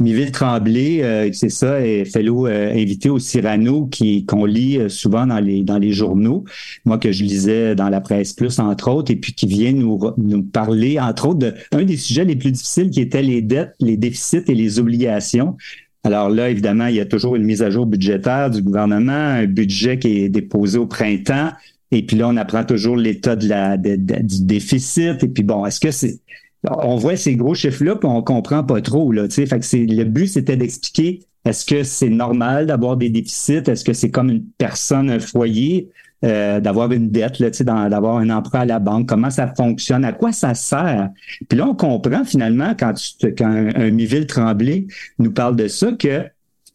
Miville 0.00 0.30
Tremblay, 0.30 1.02
euh, 1.02 1.28
c'est 1.32 1.48
ça, 1.48 1.84
est 1.84 2.04
fellow 2.04 2.46
euh, 2.46 2.72
invité 2.72 3.10
au 3.10 3.18
Cyrano 3.18 3.86
qui 3.86 4.24
qu'on 4.26 4.44
lit 4.44 4.78
euh, 4.78 4.88
souvent 4.88 5.26
dans 5.26 5.40
les 5.40 5.64
dans 5.64 5.78
les 5.78 5.90
journaux, 5.90 6.44
moi 6.84 6.98
que 6.98 7.10
je 7.10 7.24
lisais 7.24 7.74
dans 7.74 7.88
la 7.88 8.00
presse 8.00 8.32
plus 8.32 8.60
entre 8.60 8.92
autres, 8.92 9.10
et 9.10 9.16
puis 9.16 9.32
qui 9.32 9.46
vient 9.46 9.72
nous 9.72 9.98
nous 10.16 10.44
parler 10.44 11.00
entre 11.00 11.28
autres 11.28 11.40
de 11.40 11.54
un 11.72 11.82
des 11.82 11.96
sujets 11.96 12.24
les 12.24 12.36
plus 12.36 12.52
difficiles 12.52 12.90
qui 12.90 13.00
étaient 13.00 13.22
les 13.22 13.42
dettes, 13.42 13.74
les 13.80 13.96
déficits 13.96 14.44
et 14.46 14.54
les 14.54 14.78
obligations. 14.78 15.56
Alors 16.04 16.30
là, 16.30 16.48
évidemment, 16.48 16.86
il 16.86 16.94
y 16.94 17.00
a 17.00 17.06
toujours 17.06 17.34
une 17.34 17.42
mise 17.42 17.62
à 17.62 17.70
jour 17.70 17.84
budgétaire 17.84 18.50
du 18.50 18.62
gouvernement, 18.62 19.12
un 19.12 19.46
budget 19.46 19.98
qui 19.98 20.20
est 20.20 20.28
déposé 20.28 20.78
au 20.78 20.86
printemps, 20.86 21.50
et 21.90 22.04
puis 22.04 22.16
là, 22.16 22.28
on 22.28 22.36
apprend 22.36 22.64
toujours 22.64 22.96
l'état 22.96 23.36
de 23.36 23.48
la 23.48 23.76
du 23.76 24.44
déficit. 24.44 25.22
Et 25.22 25.28
puis 25.28 25.42
bon, 25.42 25.64
est-ce 25.64 25.80
que 25.80 25.90
c'est 25.90 26.20
on 26.64 26.96
voit 26.96 27.16
ces 27.16 27.36
gros 27.36 27.54
chiffres-là, 27.54 27.96
puis 27.96 28.08
on 28.08 28.22
comprend 28.22 28.64
pas 28.64 28.80
trop. 28.80 29.12
Là, 29.12 29.28
fait 29.28 29.46
que 29.46 29.76
le 29.76 30.04
but, 30.04 30.26
c'était 30.26 30.56
d'expliquer 30.56 31.20
est-ce 31.44 31.64
que 31.64 31.82
c'est 31.84 32.10
normal 32.10 32.66
d'avoir 32.66 32.96
des 32.96 33.10
déficits? 33.10 33.62
Est-ce 33.66 33.84
que 33.84 33.92
c'est 33.92 34.10
comme 34.10 34.28
une 34.28 34.44
personne, 34.58 35.08
un 35.08 35.20
foyer, 35.20 35.88
euh, 36.24 36.58
d'avoir 36.58 36.90
une 36.90 37.10
dette, 37.10 37.40
d'avoir 37.62 38.16
un 38.16 38.28
emprunt 38.30 38.60
à 38.60 38.64
la 38.64 38.80
banque? 38.80 39.08
Comment 39.08 39.30
ça 39.30 39.54
fonctionne? 39.56 40.04
À 40.04 40.12
quoi 40.12 40.32
ça 40.32 40.54
sert? 40.54 41.10
Puis 41.48 41.56
là, 41.56 41.68
on 41.68 41.74
comprend 41.74 42.24
finalement 42.24 42.74
quand, 42.78 42.92
tu, 42.94 43.34
quand 43.34 43.46
un, 43.46 43.74
un 43.74 43.90
Miville 43.90 44.26
Tremblay 44.26 44.88
nous 45.20 45.30
parle 45.30 45.54
de 45.54 45.68
ça 45.68 45.92
que 45.92 46.24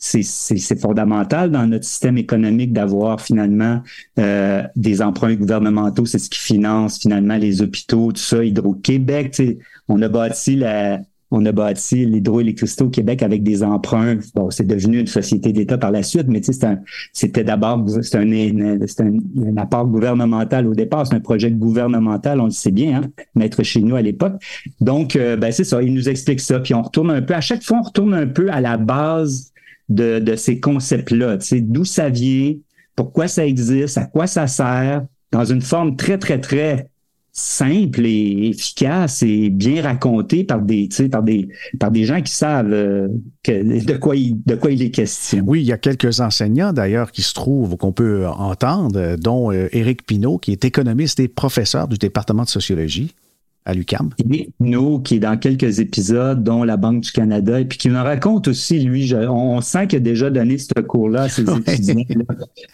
c'est 0.03 0.79
fondamental 0.79 1.49
dans 1.51 1.65
notre 1.65 1.85
système 1.85 2.17
économique 2.17 2.73
d'avoir 2.73 3.21
finalement 3.21 3.81
euh, 4.19 4.63
des 4.75 5.01
emprunts 5.01 5.35
gouvernementaux. 5.35 6.05
C'est 6.05 6.19
ce 6.19 6.29
qui 6.29 6.39
finance 6.39 6.99
finalement 6.99 7.37
les 7.37 7.61
hôpitaux, 7.61 8.11
tout 8.11 8.21
ça. 8.21 8.43
Hydro-Québec, 8.43 9.41
on 9.87 10.01
a 10.01 10.09
bâti 10.09 10.55
la, 10.55 10.99
on 11.31 11.43
a 11.45 11.51
bâti 11.51 12.05
l'hydroélectricité 12.05 12.83
au 12.83 12.89
Québec 12.89 13.23
avec 13.23 13.43
des 13.43 13.63
emprunts. 13.63 14.17
Bon, 14.35 14.51
c'est 14.51 14.67
devenu 14.67 14.99
une 14.99 15.07
société 15.07 15.51
d'État 15.51 15.77
par 15.77 15.91
la 15.91 16.03
suite, 16.03 16.27
mais 16.27 16.41
c'était 17.13 17.43
d'abord 17.43 17.83
c'est 18.01 18.17
un, 18.17 18.31
un, 18.31 19.57
apport 19.57 19.87
gouvernemental 19.87 20.67
au 20.67 20.75
départ, 20.75 21.07
c'est 21.07 21.15
un 21.15 21.21
projet 21.21 21.49
gouvernemental, 21.49 22.39
on 22.39 22.45
le 22.45 22.51
sait 22.51 22.71
bien, 22.71 23.01
hein, 23.01 23.09
mettre 23.35 23.63
chez 23.63 23.81
nous 23.81 23.95
à 23.95 24.01
l'époque. 24.01 24.33
Donc, 24.79 25.15
euh, 25.15 25.35
ben 25.35 25.51
c'est 25.51 25.63
ça, 25.63 25.81
il 25.81 25.93
nous 25.93 26.07
explique 26.07 26.39
ça, 26.39 26.59
puis 26.59 26.73
on 26.75 26.83
retourne 26.83 27.09
un 27.09 27.21
peu, 27.21 27.33
à 27.33 27.41
chaque 27.41 27.63
fois, 27.63 27.79
on 27.79 27.83
retourne 27.83 28.13
un 28.13 28.27
peu 28.27 28.51
à 28.51 28.61
la 28.61 28.77
base 28.77 29.52
de, 29.89 30.19
de 30.19 30.35
ces 30.35 30.59
concepts-là, 30.59 31.37
tu 31.37 31.47
sais, 31.47 31.61
d'où 31.61 31.85
ça 31.85 32.09
vient, 32.09 32.53
pourquoi 32.95 33.27
ça 33.27 33.45
existe, 33.45 33.97
à 33.97 34.05
quoi 34.05 34.27
ça 34.27 34.47
sert, 34.47 35.05
dans 35.31 35.45
une 35.45 35.61
forme 35.61 35.95
très, 35.95 36.17
très, 36.17 36.39
très 36.39 36.89
simple 37.35 38.05
et 38.05 38.49
efficace 38.49 39.23
et 39.23 39.49
bien 39.49 39.81
raconté 39.81 40.43
par 40.43 40.61
des, 40.61 40.87
par 41.11 41.23
des, 41.23 41.49
par 41.79 41.89
des 41.89 42.05
gens 42.05 42.21
qui 42.21 42.31
savent 42.31 42.71
euh, 42.71 43.07
que, 43.41 43.83
de, 43.83 43.97
quoi 43.97 44.15
il, 44.15 44.37
de 44.45 44.53
quoi 44.53 44.71
il 44.71 44.83
est 44.83 44.91
question. 44.91 45.43
Oui, 45.47 45.61
il 45.61 45.65
y 45.65 45.71
a 45.71 45.79
quelques 45.79 46.19
enseignants 46.19 46.73
d'ailleurs 46.73 47.11
qui 47.11 47.23
se 47.23 47.33
trouvent, 47.33 47.75
qu'on 47.75 47.91
peut 47.91 48.27
entendre, 48.27 49.15
dont 49.17 49.51
euh, 49.51 49.67
Éric 49.71 50.05
Pinault, 50.05 50.37
qui 50.37 50.51
est 50.51 50.63
économiste 50.63 51.19
et 51.19 51.27
professeur 51.27 51.87
du 51.87 51.97
département 51.97 52.43
de 52.43 52.49
sociologie 52.49 53.15
à 53.65 53.73
l'UCAM. 53.73 54.09
Nous, 54.59 54.99
qui 54.99 55.15
est 55.15 55.19
dans 55.19 55.37
quelques 55.37 55.79
épisodes, 55.79 56.43
dont 56.43 56.63
la 56.63 56.77
Banque 56.77 57.01
du 57.01 57.11
Canada, 57.11 57.59
et 57.59 57.65
puis 57.65 57.77
qui 57.77 57.89
nous 57.89 57.95
raconte 57.95 58.47
aussi, 58.47 58.79
lui, 58.79 59.13
on 59.15 59.61
sent 59.61 59.87
qu'il 59.87 59.97
a 59.97 59.99
déjà 60.01 60.29
donné 60.29 60.57
ce 60.57 60.81
cours-là 60.81 61.23
à 61.23 61.29
ses 61.29 61.43
étudiants 61.67 62.03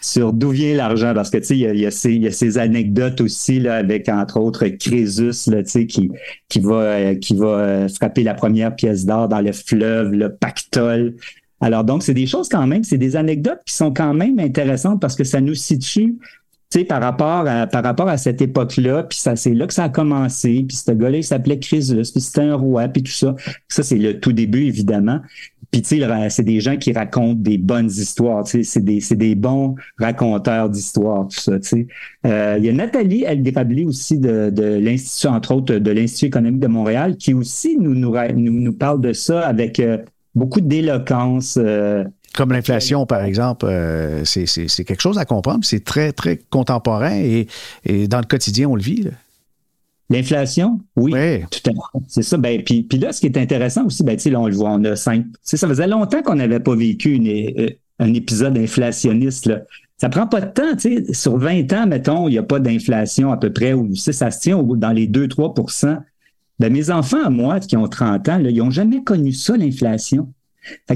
sur 0.00 0.32
d'où 0.32 0.50
vient 0.50 0.74
l'argent, 0.74 1.12
parce 1.14 1.30
que, 1.30 1.38
tu 1.38 1.44
sais, 1.44 1.58
il, 1.58 1.78
y 1.78 1.86
a, 1.86 1.90
ces, 1.90 2.12
il 2.12 2.22
y 2.22 2.26
a 2.26 2.32
ces 2.32 2.58
anecdotes 2.58 3.20
aussi, 3.20 3.60
là, 3.60 3.76
avec, 3.76 4.08
entre 4.08 4.40
autres, 4.40 4.66
Crésus, 4.66 5.48
là, 5.48 5.62
tu 5.62 5.70
sais, 5.70 5.86
qui, 5.86 6.10
qui 6.48 6.60
va, 6.60 6.74
euh, 6.74 7.14
qui 7.14 7.36
va 7.36 7.46
euh, 7.46 7.88
frapper 7.88 8.22
la 8.22 8.34
première 8.34 8.74
pièce 8.74 9.06
d'or 9.06 9.28
dans 9.28 9.40
le 9.40 9.52
fleuve, 9.52 10.12
le 10.12 10.34
pactole. 10.34 11.14
Alors, 11.60 11.84
donc, 11.84 12.02
c'est 12.02 12.14
des 12.14 12.26
choses 12.26 12.48
quand 12.48 12.66
même, 12.66 12.84
c'est 12.84 12.98
des 12.98 13.16
anecdotes 13.16 13.60
qui 13.66 13.74
sont 13.74 13.92
quand 13.92 14.14
même 14.14 14.38
intéressantes 14.38 15.00
parce 15.00 15.14
que 15.14 15.24
ça 15.24 15.40
nous 15.40 15.54
situe 15.54 16.16
sais, 16.78 16.84
par 16.84 17.00
rapport 17.00 17.46
à, 17.46 17.66
par 17.66 17.82
rapport 17.82 18.08
à 18.08 18.16
cette 18.16 18.40
époque-là, 18.40 19.04
puis 19.04 19.18
ça, 19.18 19.36
c'est 19.36 19.54
là 19.54 19.66
que 19.66 19.74
ça 19.74 19.84
a 19.84 19.88
commencé, 19.88 20.64
puis 20.66 20.76
ce 20.76 20.92
gars-là, 20.92 21.18
il 21.18 21.24
s'appelait 21.24 21.58
Crésus, 21.58 21.94
puis 22.12 22.20
c'était 22.20 22.42
un 22.42 22.54
roi, 22.54 22.88
puis 22.88 23.02
tout 23.02 23.12
ça. 23.12 23.34
Ça, 23.68 23.82
c'est 23.82 23.98
le 23.98 24.20
tout 24.20 24.32
début, 24.32 24.66
évidemment. 24.66 25.20
Puis, 25.70 25.82
tu 25.82 26.00
sais, 26.00 26.28
c'est 26.30 26.42
des 26.42 26.60
gens 26.60 26.76
qui 26.76 26.92
racontent 26.92 27.40
des 27.40 27.56
bonnes 27.56 27.86
histoires, 27.86 28.44
tu 28.44 28.50
sais, 28.50 28.62
c'est 28.64 28.84
des, 28.84 29.00
c'est 29.00 29.16
des 29.16 29.36
bons 29.36 29.76
raconteurs 29.98 30.68
d'histoires, 30.68 31.28
tout 31.28 31.38
ça, 31.38 31.60
tu 31.60 31.68
sais. 31.68 31.86
Euh, 32.26 32.56
il 32.58 32.64
y 32.64 32.68
a 32.68 32.72
Nathalie 32.72 33.22
Elgrabli 33.22 33.84
aussi 33.84 34.18
de, 34.18 34.50
de 34.50 34.64
l'Institut, 34.64 35.28
entre 35.28 35.54
autres, 35.54 35.74
de 35.76 35.90
l'Institut 35.90 36.26
économique 36.26 36.60
de 36.60 36.66
Montréal, 36.66 37.16
qui 37.16 37.34
aussi 37.34 37.76
nous, 37.78 37.94
nous, 37.94 38.12
nous, 38.34 38.72
parle 38.72 39.00
de 39.00 39.12
ça 39.12 39.46
avec 39.46 39.78
euh, 39.78 39.98
beaucoup 40.34 40.60
d'éloquence, 40.60 41.56
euh, 41.60 42.04
comme 42.34 42.52
l'inflation, 42.52 43.06
par 43.06 43.24
exemple, 43.24 43.66
euh, 43.68 44.24
c'est 44.24 44.84
quelque 44.84 45.00
chose 45.00 45.18
à 45.18 45.24
comprendre. 45.24 45.60
C'est 45.64 45.84
très, 45.84 46.12
très 46.12 46.36
contemporain 46.36 47.14
et, 47.14 47.48
et, 47.84 48.08
dans 48.08 48.20
le 48.20 48.26
quotidien, 48.26 48.68
on 48.68 48.76
le 48.76 48.82
vit. 48.82 49.08
L'inflation, 50.10 50.80
oui, 50.96 51.12
tout 51.50 51.70
à 51.70 51.70
fait. 51.70 52.04
C'est 52.08 52.22
ça. 52.22 52.36
Ben, 52.36 52.62
puis, 52.62 52.82
puis 52.82 52.98
là, 52.98 53.12
ce 53.12 53.20
qui 53.20 53.26
est 53.26 53.36
intéressant 53.36 53.86
aussi, 53.86 54.02
ben, 54.02 54.16
là, 54.24 54.40
on 54.40 54.48
le 54.48 54.54
voit, 54.54 54.70
on 54.70 54.84
a 54.84 54.96
cinq. 54.96 55.24
Ça 55.42 55.68
faisait 55.68 55.86
longtemps 55.86 56.22
qu'on 56.22 56.36
n'avait 56.36 56.60
pas 56.60 56.74
vécu 56.74 57.14
une, 57.14 57.28
euh, 57.28 57.68
un 57.98 58.14
épisode 58.14 58.56
inflationniste. 58.58 59.46
Là. 59.46 59.60
Ça 59.98 60.08
prend 60.08 60.26
pas 60.26 60.40
de 60.40 60.50
temps. 60.50 60.78
sais. 60.78 61.12
Sur 61.12 61.36
20 61.36 61.72
ans, 61.72 61.86
mettons, 61.86 62.28
il 62.28 62.32
n'y 62.32 62.38
a 62.38 62.42
pas 62.42 62.58
d'inflation 62.58 63.30
à 63.30 63.36
peu 63.36 63.52
près, 63.52 63.72
ou 63.72 63.94
ça 63.94 64.30
se 64.30 64.40
tient 64.40 64.60
dans 64.62 64.92
les 64.92 65.06
2-3% 65.06 65.98
ben, 66.58 66.72
Mes 66.72 66.90
enfants, 66.90 67.30
moi, 67.30 67.60
qui 67.60 67.76
ont 67.76 67.88
30 67.88 68.28
ans, 68.28 68.38
là, 68.38 68.50
ils 68.50 68.58
n'ont 68.58 68.70
jamais 68.70 69.02
connu 69.02 69.32
ça, 69.32 69.56
l'inflation 69.56 70.32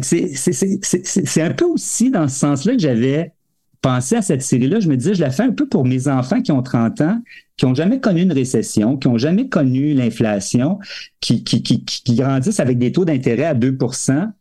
c'est 0.01 1.43
un 1.43 1.51
peu 1.53 1.65
aussi 1.65 2.11
dans 2.11 2.29
ce 2.29 2.39
sens-là 2.39 2.75
que 2.75 2.81
j'avais 2.81 3.33
pensé 3.81 4.17
à 4.17 4.23
cette 4.23 4.43
série-là. 4.43 4.81
Je 4.81 4.89
me 4.89 4.97
disais, 4.97 5.15
je 5.15 5.21
la 5.21 5.31
fais 5.31 5.43
un 5.43 5.53
peu 5.53 5.69
pour 5.69 5.85
mes 5.85 6.09
enfants 6.09 6.41
qui 6.41 6.53
ont 6.53 6.63
30 6.63 7.01
ans, 7.03 7.23
qui 7.57 7.67
n'ont 7.67 7.75
jamais 7.75 8.01
connu 8.01 8.23
une 8.23 8.33
récession, 8.33 8.97
qui 8.97 9.09
n'ont 9.09 9.19
jamais 9.19 9.49
connu 9.49 9.95
l'inflation, 9.95 10.79
qui, 11.21 11.45
qui, 11.45 11.63
qui, 11.63 12.15
grandissent 12.15 12.61
avec 12.61 12.79
des 12.79 12.93
taux 12.93 13.05
d'intérêt 13.05 13.45
à 13.45 13.55
2% 13.55 14.33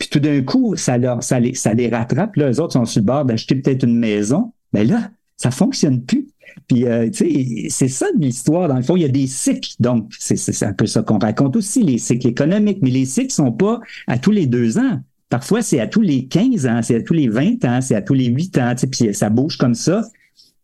puis 0.00 0.08
tout 0.08 0.18
d'un 0.18 0.42
coup, 0.42 0.76
ça, 0.76 0.96
leur, 0.96 1.22
ça, 1.22 1.38
les, 1.38 1.52
ça 1.52 1.74
les 1.74 1.88
rattrape. 1.90 2.34
Là, 2.36 2.50
eux 2.50 2.58
autres 2.58 2.72
sont 2.72 2.86
sur 2.86 3.02
le 3.02 3.04
bord 3.04 3.26
d'acheter 3.26 3.54
peut-être 3.54 3.84
une 3.84 3.98
maison. 3.98 4.54
Mais 4.72 4.84
là, 4.84 5.10
ça 5.36 5.50
fonctionne 5.50 6.02
plus. 6.02 6.29
Puis, 6.68 6.86
euh, 6.86 7.08
tu 7.10 7.24
sais, 7.24 7.66
c'est 7.70 7.88
ça 7.88 8.06
de 8.16 8.22
l'histoire. 8.22 8.68
Dans 8.68 8.76
le 8.76 8.82
fond, 8.82 8.96
il 8.96 9.02
y 9.02 9.04
a 9.04 9.08
des 9.08 9.26
cycles. 9.26 9.72
Donc, 9.80 10.12
c'est 10.18 10.62
un 10.62 10.72
peu 10.72 10.86
ça 10.86 11.02
qu'on 11.02 11.18
raconte 11.18 11.56
aussi, 11.56 11.82
les 11.82 11.98
cycles 11.98 12.28
économiques. 12.28 12.78
Mais 12.82 12.90
les 12.90 13.04
cycles 13.04 13.32
sont 13.32 13.52
pas 13.52 13.80
à 14.06 14.18
tous 14.18 14.30
les 14.30 14.46
deux 14.46 14.78
ans. 14.78 15.00
Parfois, 15.28 15.62
c'est 15.62 15.78
à 15.78 15.86
tous 15.86 16.00
les 16.00 16.26
15 16.26 16.66
ans, 16.66 16.80
c'est 16.82 16.96
à 16.96 17.02
tous 17.02 17.14
les 17.14 17.28
20 17.28 17.64
ans, 17.64 17.80
c'est 17.80 17.94
à 17.94 18.02
tous 18.02 18.14
les 18.14 18.26
8 18.26 18.58
ans, 18.58 18.74
tu 18.74 18.80
sais, 18.80 18.86
puis 18.88 19.14
ça 19.14 19.30
bouge 19.30 19.56
comme 19.56 19.76
ça. 19.76 20.02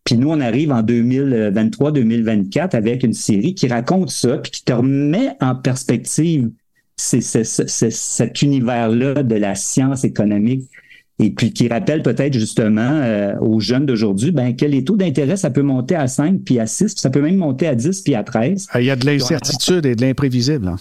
Puis 0.03 0.17
nous, 0.17 0.29
on 0.29 0.41
arrive 0.41 0.71
en 0.71 0.83
2023-2024 0.83 2.75
avec 2.75 3.03
une 3.03 3.13
série 3.13 3.55
qui 3.55 3.67
raconte 3.67 4.09
ça, 4.09 4.37
puis 4.37 4.51
qui 4.51 4.63
te 4.65 4.73
remet 4.73 5.35
en 5.39 5.55
perspective 5.55 6.49
cet 6.97 8.41
univers-là 8.41 9.23
de 9.23 9.35
la 9.35 9.55
science 9.55 10.03
économique 10.03 10.69
et 11.19 11.31
puis 11.31 11.51
qui 11.51 11.67
rappelle 11.67 12.03
peut-être 12.03 12.33
justement 12.33 12.89
euh, 12.91 13.33
aux 13.39 13.59
jeunes 13.59 13.85
d'aujourd'hui 13.85 14.31
ben, 14.31 14.55
que 14.55 14.65
les 14.65 14.83
taux 14.83 14.97
d'intérêt, 14.97 15.35
ça 15.35 15.49
peut 15.49 15.63
monter 15.63 15.95
à 15.95 16.07
5, 16.07 16.41
puis 16.45 16.59
à 16.59 16.67
6, 16.67 16.93
puis 16.93 17.01
ça 17.01 17.09
peut 17.09 17.21
même 17.21 17.37
monter 17.37 17.67
à 17.67 17.75
10, 17.75 18.01
puis 18.01 18.13
à 18.15 18.23
13. 18.23 18.67
Ah, 18.71 18.81
il 18.81 18.85
y 18.85 18.91
a 18.91 18.95
de 18.95 19.05
l'incertitude 19.05 19.85
et 19.85 19.95
de 19.95 20.01
l'imprévisible. 20.01 20.67
Hein. 20.67 20.75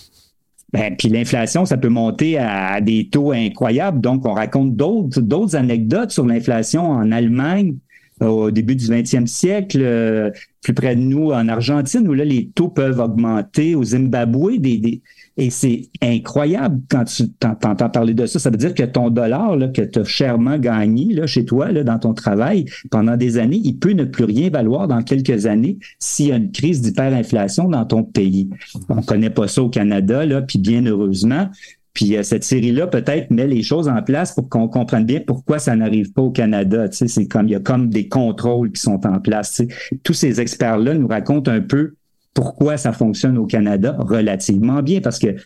Ben, 0.72 0.94
puis 0.96 1.08
l'inflation, 1.08 1.64
ça 1.64 1.76
peut 1.76 1.88
monter 1.88 2.38
à 2.38 2.80
des 2.80 3.08
taux 3.08 3.32
incroyables. 3.32 4.00
Donc, 4.00 4.26
on 4.26 4.34
raconte 4.34 4.76
d'autres, 4.76 5.20
d'autres 5.20 5.56
anecdotes 5.56 6.10
sur 6.10 6.26
l'inflation 6.26 6.90
en 6.90 7.12
Allemagne 7.12 7.76
au 8.20 8.50
début 8.50 8.76
du 8.76 8.86
20e 8.86 9.26
siècle, 9.26 9.78
euh, 9.82 10.30
plus 10.62 10.74
près 10.74 10.96
de 10.96 11.00
nous 11.00 11.30
en 11.30 11.48
Argentine, 11.48 12.08
où 12.08 12.14
là, 12.14 12.24
les 12.24 12.48
taux 12.48 12.68
peuvent 12.68 12.98
augmenter, 12.98 13.74
au 13.74 13.84
Zimbabwe, 13.84 14.58
des, 14.58 14.78
des, 14.78 15.02
et 15.38 15.50
c'est 15.50 15.90
incroyable 16.02 16.80
quand 16.88 17.04
tu 17.04 17.28
t'entends 17.28 17.90
parler 17.90 18.14
de 18.14 18.24
ça. 18.24 18.38
Ça 18.38 18.48
veut 18.48 18.56
dire 18.56 18.74
que 18.74 18.82
ton 18.84 19.10
dollar 19.10 19.54
là, 19.56 19.68
que 19.68 19.82
tu 19.82 19.98
as 19.98 20.04
chèrement 20.04 20.56
gagné 20.58 21.12
là, 21.12 21.26
chez 21.26 21.44
toi, 21.44 21.72
là, 21.72 21.84
dans 21.84 21.98
ton 21.98 22.14
travail, 22.14 22.64
pendant 22.90 23.16
des 23.18 23.36
années, 23.36 23.60
il 23.62 23.78
peut 23.78 23.92
ne 23.92 24.04
plus 24.04 24.24
rien 24.24 24.48
valoir 24.48 24.88
dans 24.88 25.02
quelques 25.02 25.44
années 25.44 25.78
s'il 25.98 26.28
y 26.28 26.32
a 26.32 26.36
une 26.36 26.52
crise 26.52 26.80
d'hyperinflation 26.80 27.68
dans 27.68 27.84
ton 27.84 28.02
pays. 28.02 28.48
On 28.88 29.02
connaît 29.02 29.30
pas 29.30 29.46
ça 29.46 29.62
au 29.62 29.68
Canada, 29.68 30.24
là, 30.24 30.40
puis 30.40 30.58
bien 30.58 30.86
heureusement. 30.86 31.50
Puis 31.96 32.14
euh, 32.14 32.22
cette 32.22 32.44
série-là 32.44 32.86
peut-être 32.86 33.30
met 33.30 33.46
les 33.46 33.62
choses 33.62 33.88
en 33.88 34.02
place 34.02 34.34
pour 34.34 34.50
qu'on 34.50 34.68
comprenne 34.68 35.06
bien 35.06 35.20
pourquoi 35.26 35.58
ça 35.58 35.74
n'arrive 35.74 36.12
pas 36.12 36.20
au 36.20 36.30
Canada. 36.30 36.90
Tu 36.90 36.98
sais, 36.98 37.08
c'est 37.08 37.26
comme 37.26 37.48
il 37.48 37.52
y 37.52 37.54
a 37.54 37.60
comme 37.60 37.88
des 37.88 38.06
contrôles 38.06 38.70
qui 38.70 38.82
sont 38.82 39.06
en 39.06 39.18
place. 39.18 39.54
Tu 39.54 39.68
sais. 39.68 39.98
Tous 40.04 40.12
ces 40.12 40.38
experts-là 40.38 40.92
nous 40.92 41.08
racontent 41.08 41.50
un 41.50 41.62
peu 41.62 41.94
pourquoi 42.34 42.76
ça 42.76 42.92
fonctionne 42.92 43.38
au 43.38 43.46
Canada 43.46 43.96
relativement 43.98 44.82
bien, 44.82 45.00
parce 45.00 45.18
que 45.18 45.36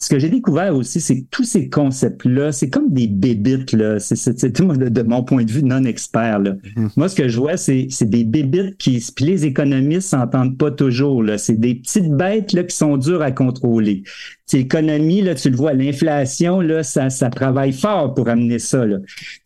ce 0.00 0.08
que 0.08 0.20
j'ai 0.20 0.28
découvert 0.28 0.76
aussi, 0.76 1.00
c'est 1.00 1.22
que 1.22 1.26
tous 1.32 1.42
ces 1.42 1.68
concepts-là, 1.68 2.52
c'est 2.52 2.70
comme 2.70 2.92
des 2.92 3.08
bébites, 3.08 3.72
là. 3.72 3.98
C'est 3.98 4.52
tout 4.52 4.66
de, 4.66 4.88
de, 4.88 5.02
mon 5.02 5.24
point 5.24 5.42
de 5.42 5.50
vue 5.50 5.64
non-expert, 5.64 6.38
là. 6.38 6.52
Mm-hmm. 6.52 6.90
Moi, 6.96 7.08
ce 7.08 7.16
que 7.16 7.26
je 7.26 7.40
vois, 7.40 7.56
c'est 7.56 7.88
des 8.02 8.22
bébites 8.22 8.76
qui, 8.76 9.04
puis 9.16 9.24
les 9.24 9.46
économistes 9.46 10.10
s'entendent 10.10 10.56
pas 10.56 10.70
toujours, 10.70 11.24
là. 11.24 11.38
C'est 11.38 11.58
des 11.58 11.74
petites 11.74 12.12
bêtes, 12.12 12.52
là, 12.52 12.62
qui 12.62 12.76
sont 12.76 12.96
dures 12.96 13.22
à 13.22 13.32
contrôler. 13.32 14.04
L'économie, 14.52 15.22
là, 15.22 15.34
tu 15.34 15.50
le 15.50 15.56
vois, 15.56 15.72
l'inflation, 15.72 16.60
là, 16.60 16.82
ça, 16.82 17.10
ça 17.10 17.30
travaille 17.30 17.72
fort 17.72 18.14
pour 18.14 18.28
amener 18.28 18.58
ça, 18.58 18.86
là. 18.86 18.96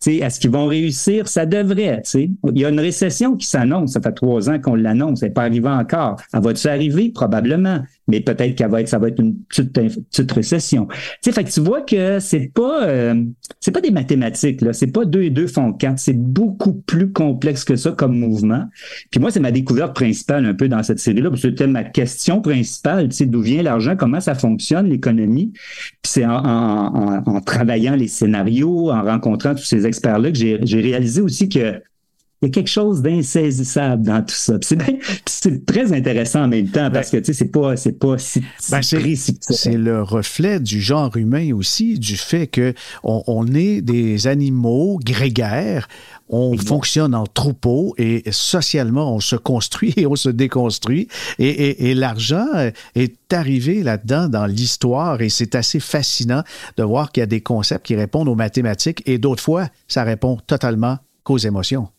Est-ce 0.05 0.39
qu'ils 0.39 0.51
vont 0.51 0.67
réussir? 0.67 1.27
Ça 1.27 1.45
devrait, 1.45 2.01
sais. 2.03 2.29
Il 2.53 2.59
y 2.59 2.65
a 2.65 2.69
une 2.69 2.79
récession 2.79 3.35
qui 3.35 3.45
s'annonce. 3.45 3.93
Ça 3.93 4.01
fait 4.01 4.11
trois 4.11 4.49
ans 4.49 4.59
qu'on 4.59 4.75
l'annonce. 4.75 5.21
Elle 5.21 5.29
n'est 5.29 5.33
pas 5.33 5.43
arrivée 5.43 5.69
encore. 5.69 6.17
Elle 6.33 6.41
va-tu 6.41 6.67
arriver? 6.67 7.09
Probablement 7.09 7.81
mais 8.07 8.21
peut-être 8.21 8.55
qu'elle 8.55 8.69
va 8.69 8.81
être, 8.81 8.87
ça 8.87 8.99
va 8.99 9.07
être 9.07 9.19
une 9.19 9.37
petite, 9.43 9.71
petite 9.71 10.31
récession. 10.31 10.87
Tu 10.87 10.95
sais, 11.21 11.31
fait 11.31 11.43
que 11.43 11.49
tu 11.49 11.61
vois 11.61 11.81
que 11.81 12.19
c'est 12.19 12.51
pas, 12.53 12.85
euh, 12.85 13.23
c'est 13.59 13.71
pas 13.71 13.81
des 13.81 13.91
mathématiques 13.91 14.61
là, 14.61 14.73
c'est 14.73 14.87
pas 14.87 15.05
deux 15.05 15.23
et 15.23 15.29
deux 15.29 15.47
font 15.47 15.73
quatre, 15.73 15.99
c'est 15.99 16.17
beaucoup 16.17 16.73
plus 16.73 17.11
complexe 17.11 17.63
que 17.63 17.75
ça 17.75 17.91
comme 17.91 18.17
mouvement. 18.17 18.65
Puis 19.09 19.19
moi, 19.19 19.31
c'est 19.31 19.39
ma 19.39 19.51
découverte 19.51 19.95
principale 19.95 20.45
un 20.45 20.53
peu 20.53 20.67
dans 20.67 20.83
cette 20.83 20.99
série-là, 20.99 21.29
c'était 21.35 21.67
ma 21.67 21.83
question 21.83 22.41
principale, 22.41 23.07
d'où 23.07 23.41
vient 23.41 23.63
l'argent, 23.63 23.95
comment 23.95 24.19
ça 24.19 24.35
fonctionne 24.35 24.91
c'est 26.03 26.25
en, 26.25 26.31
en, 26.31 27.23
en, 27.25 27.41
travaillant 27.41 27.95
les 27.95 28.07
scénarios, 28.07 28.91
en 28.91 29.03
rencontrant 29.03 29.55
tous 29.55 29.63
ces 29.63 29.85
experts-là 29.85 30.31
que 30.31 30.37
j'ai 30.37 30.81
réalisé 30.81 31.21
aussi 31.21 31.49
que 31.49 31.81
il 32.43 32.47
y 32.47 32.49
a 32.49 32.51
quelque 32.51 32.69
chose 32.69 33.01
d'insaisissable 33.01 34.03
dans 34.03 34.21
tout 34.21 34.35
ça. 34.35 34.55
C'est 35.25 35.65
très 35.65 35.93
intéressant 35.93 36.43
en 36.43 36.47
même 36.49 36.67
temps 36.67 36.91
parce 36.91 37.09
que 37.09 37.17
tu 37.17 37.25
sais, 37.25 37.33
c'est 37.33 37.51
pas, 37.51 37.77
c'est 37.77 37.97
pas 37.97 38.17
si, 38.17 38.41
ben 38.69 38.81
C'est 38.81 39.77
le 39.77 40.03
reflet 40.03 40.59
du 40.59 40.81
genre 40.81 41.15
humain 41.15 41.53
aussi, 41.53 41.97
du 41.97 42.17
fait 42.17 42.47
que 42.47 42.73
on, 43.03 43.47
est 43.53 43.81
des 43.81 44.27
animaux 44.27 44.99
grégaires, 45.03 45.87
on 46.29 46.57
fonctionne 46.57 47.15
en 47.15 47.25
troupeau 47.25 47.93
et 47.97 48.23
socialement 48.31 49.15
on 49.15 49.19
se 49.19 49.35
construit 49.35 49.93
et 49.97 50.05
on 50.05 50.15
se 50.15 50.29
déconstruit 50.29 51.07
et, 51.39 51.89
et 51.89 51.93
l'argent 51.93 52.47
est 52.95 53.33
arrivé 53.33 53.83
là-dedans 53.83 54.27
dans 54.27 54.45
l'histoire 54.45 55.21
et 55.21 55.29
c'est 55.29 55.55
assez 55.55 55.79
fascinant 55.79 56.43
de 56.77 56.83
voir 56.83 57.11
qu'il 57.11 57.21
y 57.21 57.23
a 57.23 57.27
des 57.27 57.41
concepts 57.41 57.85
qui 57.85 57.95
répondent 57.95 58.27
aux 58.27 58.35
mathématiques 58.35 59.03
et 59.05 59.17
d'autres 59.17 59.43
fois 59.43 59.67
ça 59.87 60.03
répond 60.03 60.37
totalement 60.47 60.97
qu'aux 61.23 61.37
émotions. 61.37 61.89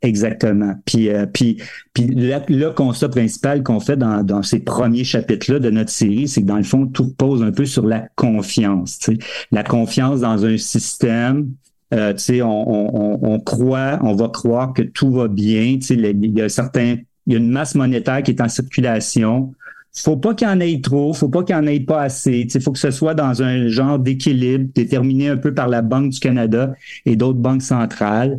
Exactement. 0.00 0.74
Puis, 0.84 1.08
euh, 1.08 1.26
puis, 1.26 1.60
puis 1.92 2.06
le, 2.06 2.70
constat 2.70 3.08
principal 3.08 3.64
qu'on 3.64 3.80
fait 3.80 3.96
dans, 3.96 4.22
dans 4.22 4.44
ces 4.44 4.60
premiers 4.60 5.02
chapitres-là 5.02 5.58
de 5.58 5.70
notre 5.70 5.90
série, 5.90 6.28
c'est 6.28 6.42
que 6.42 6.46
dans 6.46 6.56
le 6.56 6.62
fond, 6.62 6.86
tout 6.86 7.04
repose 7.04 7.42
un 7.42 7.50
peu 7.50 7.64
sur 7.64 7.84
la 7.84 8.06
confiance. 8.14 9.10
La 9.50 9.64
confiance 9.64 10.20
dans 10.20 10.44
un 10.44 10.56
système. 10.56 11.48
Euh, 11.94 12.12
on, 12.42 12.44
on, 12.44 13.18
on, 13.22 13.40
croit, 13.40 13.98
on 14.02 14.14
va 14.14 14.28
croire 14.28 14.72
que 14.72 14.82
tout 14.82 15.10
va 15.10 15.26
bien. 15.26 15.78
Il 15.90 16.36
y 16.36 16.42
a 16.42 16.48
certains, 16.48 16.98
il 17.26 17.32
y 17.32 17.36
a 17.36 17.38
une 17.38 17.50
masse 17.50 17.74
monétaire 17.74 18.22
qui 18.22 18.30
est 18.30 18.40
en 18.40 18.48
circulation. 18.48 19.54
Faut 19.94 20.18
pas 20.18 20.34
qu'il 20.34 20.46
y 20.46 20.50
en 20.50 20.60
ait 20.60 20.80
trop, 20.80 21.12
faut 21.12 21.30
pas 21.30 21.42
qu'il 21.42 21.56
y 21.56 21.58
en 21.58 21.66
ait 21.66 21.80
pas 21.80 22.02
assez. 22.02 22.46
Il 22.54 22.60
faut 22.60 22.72
que 22.72 22.78
ce 22.78 22.90
soit 22.90 23.14
dans 23.14 23.42
un 23.42 23.68
genre 23.68 23.98
d'équilibre 23.98 24.70
déterminé 24.74 25.28
un 25.28 25.38
peu 25.38 25.54
par 25.54 25.66
la 25.66 25.82
Banque 25.82 26.10
du 26.10 26.20
Canada 26.20 26.74
et 27.04 27.16
d'autres 27.16 27.38
banques 27.38 27.62
centrales. 27.62 28.38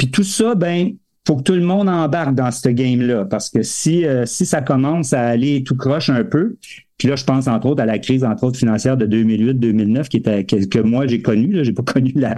Puis 0.00 0.10
tout 0.10 0.22
ça, 0.22 0.54
ben, 0.54 0.92
faut 1.26 1.36
que 1.36 1.42
tout 1.42 1.52
le 1.52 1.60
monde 1.60 1.86
embarque 1.86 2.34
dans 2.34 2.50
ce 2.50 2.70
game-là, 2.70 3.26
parce 3.26 3.50
que 3.50 3.62
si, 3.62 4.06
euh, 4.06 4.24
si 4.24 4.46
ça 4.46 4.62
commence 4.62 5.12
à 5.12 5.20
aller 5.20 5.62
tout 5.62 5.76
croche 5.76 6.08
un 6.08 6.24
peu, 6.24 6.56
puis 6.96 7.06
là, 7.06 7.16
je 7.16 7.24
pense 7.24 7.48
entre 7.48 7.66
autres 7.66 7.82
à 7.82 7.84
la 7.84 7.98
crise, 7.98 8.24
entre 8.24 8.44
autres 8.44 8.58
financière 8.58 8.96
de 8.96 9.04
2008-2009, 9.04 10.08
qui 10.08 10.16
était 10.16 10.44
quelques 10.44 10.78
mois 10.78 11.06
j'ai 11.06 11.20
connu. 11.20 11.52
Là, 11.52 11.64
j'ai 11.64 11.74
pas 11.74 11.82
connu 11.92 12.12
la 12.16 12.34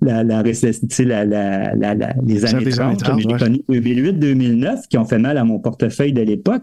la 0.00 0.24
la, 0.24 0.42
la, 0.42 1.74
la, 1.74 1.94
la 1.94 2.14
les 2.26 2.44
années 2.46 2.70
30, 2.70 3.02
mais 3.14 3.22
j'ai 3.22 3.36
connu 3.36 3.60
2008-2009 3.68 4.88
qui 4.88 4.96
ont 4.96 5.04
fait 5.04 5.18
mal 5.18 5.36
à 5.36 5.44
mon 5.44 5.58
portefeuille 5.58 6.14
de 6.14 6.22
l'époque. 6.22 6.62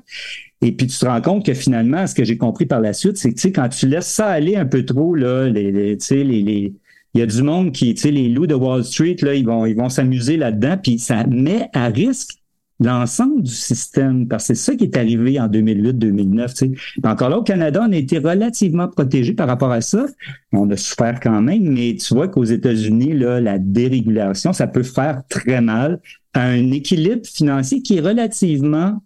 Et 0.64 0.72
puis 0.72 0.88
tu 0.88 0.98
te 0.98 1.06
rends 1.06 1.22
compte 1.22 1.46
que 1.46 1.54
finalement, 1.54 2.08
ce 2.08 2.16
que 2.16 2.24
j'ai 2.24 2.38
compris 2.38 2.66
par 2.66 2.82
la 2.82 2.94
suite, 2.94 3.18
c'est 3.18 3.30
que 3.30 3.36
tu 3.36 3.42
sais, 3.42 3.52
quand 3.52 3.70
tu 3.70 3.86
laisses 3.88 4.08
ça 4.08 4.30
aller 4.30 4.56
un 4.56 4.66
peu 4.66 4.84
trop, 4.84 5.14
là, 5.14 5.48
les, 5.48 5.72
les, 5.72 5.96
les, 6.10 6.24
les 6.24 6.74
il 7.14 7.20
y 7.20 7.22
a 7.22 7.26
du 7.26 7.44
monde 7.44 7.72
qui, 7.72 7.94
tu 7.94 8.02
sais, 8.02 8.12
les 8.12 8.30
loups 8.30 8.48
de 8.48 8.56
Wall 8.56 8.84
Street, 8.84 9.18
là, 9.22 9.36
ils 9.36 9.46
vont, 9.46 9.66
ils 9.66 9.76
vont 9.76 9.90
s'amuser 9.90 10.38
là-dedans, 10.38 10.78
puis 10.82 11.00
ça 11.00 11.26
met 11.28 11.70
à 11.74 11.88
risque 11.88 12.40
l'ensemble 12.80 13.44
du 13.44 13.52
système, 13.52 14.28
parce 14.28 14.48
que 14.48 14.56
c'est 14.56 14.72
ça 14.72 14.76
qui 14.76 14.86
est 14.86 14.98
arrivé 14.98 15.40
en 15.40 15.48
2008-2009. 15.48 16.48
Tu 16.48 16.56
sais. 16.56 16.72
Encore 17.04 17.30
là, 17.30 17.38
au 17.38 17.44
Canada, 17.44 17.86
on 17.88 17.92
a 17.92 17.96
été 17.96 18.18
relativement 18.18 18.88
protégé 18.88 19.34
par 19.34 19.48
rapport 19.48 19.72
à 19.72 19.82
ça. 19.82 20.06
On 20.52 20.70
a 20.72 20.76
souffert 20.76 21.20
quand 21.20 21.42
même, 21.42 21.64
mais 21.64 21.96
tu 21.96 22.14
vois 22.14 22.28
qu'aux 22.28 22.44
États-Unis, 22.44 23.14
la 23.14 23.60
dérégulation, 23.60 24.54
ça 24.54 24.68
peut 24.68 24.84
faire 24.84 25.22
très 25.30 25.62
mal 25.62 26.02
à 26.34 26.46
un 26.48 26.72
équilibre 26.72 27.26
financier 27.26 27.82
qui 27.82 27.98
est 27.98 28.02
relativement 28.02 29.02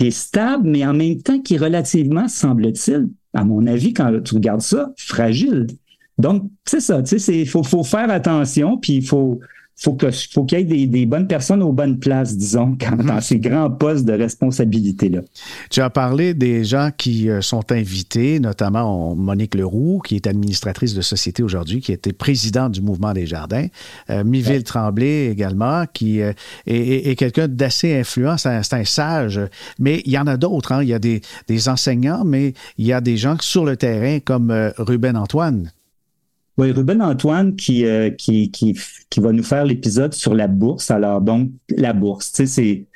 est 0.00 0.10
stable, 0.10 0.68
mais 0.68 0.84
en 0.84 0.94
même 0.94 1.22
temps 1.22 1.40
qui 1.40 1.54
est 1.54 1.58
relativement, 1.58 2.26
semble-t-il, 2.26 3.08
à 3.32 3.44
mon 3.44 3.66
avis, 3.66 3.92
quand 3.92 4.20
tu 4.22 4.34
regardes 4.34 4.60
ça, 4.60 4.92
fragile. 4.96 5.66
Donc, 6.18 6.44
c'est 6.64 6.80
ça, 6.80 7.02
tu 7.02 7.18
sais, 7.18 7.40
il 7.40 7.48
faut, 7.48 7.62
faut 7.62 7.82
faire 7.82 8.10
attention, 8.10 8.78
puis 8.78 8.94
il 8.94 9.06
faut, 9.06 9.40
faut 9.76 9.94
que 9.94 10.10
faut 10.10 10.44
qu'il 10.44 10.58
y 10.58 10.62
ait 10.62 10.64
des, 10.64 10.86
des, 10.86 11.06
bonnes 11.06 11.26
personnes 11.26 11.62
aux 11.62 11.72
bonnes 11.72 11.98
places, 11.98 12.36
disons, 12.36 12.76
quand, 12.80 12.96
dans 12.96 13.14
mhm. 13.14 13.20
ces 13.20 13.38
grands 13.38 13.70
postes 13.70 14.04
de 14.04 14.12
responsabilité-là. 14.12 15.20
Tu 15.70 15.80
as 15.80 15.90
parlé 15.90 16.34
des 16.34 16.64
gens 16.64 16.90
qui 16.96 17.28
euh, 17.28 17.40
sont 17.40 17.72
invités, 17.72 18.38
notamment 18.38 19.14
Monique 19.16 19.54
Leroux, 19.54 20.00
qui 20.04 20.16
est 20.16 20.26
administratrice 20.26 20.94
de 20.94 21.00
société 21.00 21.42
aujourd'hui, 21.42 21.80
qui 21.80 21.92
était 21.92 22.12
présidente 22.12 22.72
du 22.72 22.82
Mouvement 22.82 23.12
des 23.12 23.26
Jardins, 23.26 23.66
euh, 24.10 24.22
Miville 24.22 24.62
Tremblay 24.62 25.26
également, 25.26 25.84
qui 25.92 26.20
euh, 26.20 26.32
est, 26.66 27.10
est, 27.10 27.16
quelqu'un 27.16 27.48
d'assez 27.48 27.98
influent, 27.98 28.36
c'est 28.36 28.50
un, 28.50 28.60
un, 28.60 28.84
sage, 28.84 29.40
mais 29.78 30.02
il 30.04 30.12
y 30.12 30.18
en 30.18 30.26
a 30.26 30.36
d'autres, 30.36 30.72
hein. 30.72 30.82
il 30.82 30.88
y 30.88 30.94
a 30.94 30.98
des, 30.98 31.20
des, 31.48 31.68
enseignants, 31.68 32.24
mais 32.24 32.54
il 32.78 32.86
y 32.86 32.92
a 32.92 33.00
des 33.00 33.16
gens 33.16 33.36
sur 33.40 33.64
le 33.64 33.76
terrain 33.76 34.20
comme 34.20 34.50
euh, 34.50 34.70
Ruben 34.78 35.16
Antoine. 35.16 35.72
Oui, 36.56 36.70
Ruben 36.70 37.02
Antoine 37.02 37.56
qui, 37.56 37.84
euh, 37.84 38.10
qui, 38.10 38.50
qui, 38.50 38.78
qui, 39.10 39.20
va 39.20 39.32
nous 39.32 39.42
faire 39.42 39.64
l'épisode 39.64 40.14
sur 40.14 40.34
la 40.34 40.46
bourse. 40.46 40.90
Alors, 40.90 41.20
donc, 41.20 41.50
la 41.68 41.92
bourse, 41.92 42.30
tu 42.30 42.46
sais, 42.46 42.46
c'est 42.46 42.86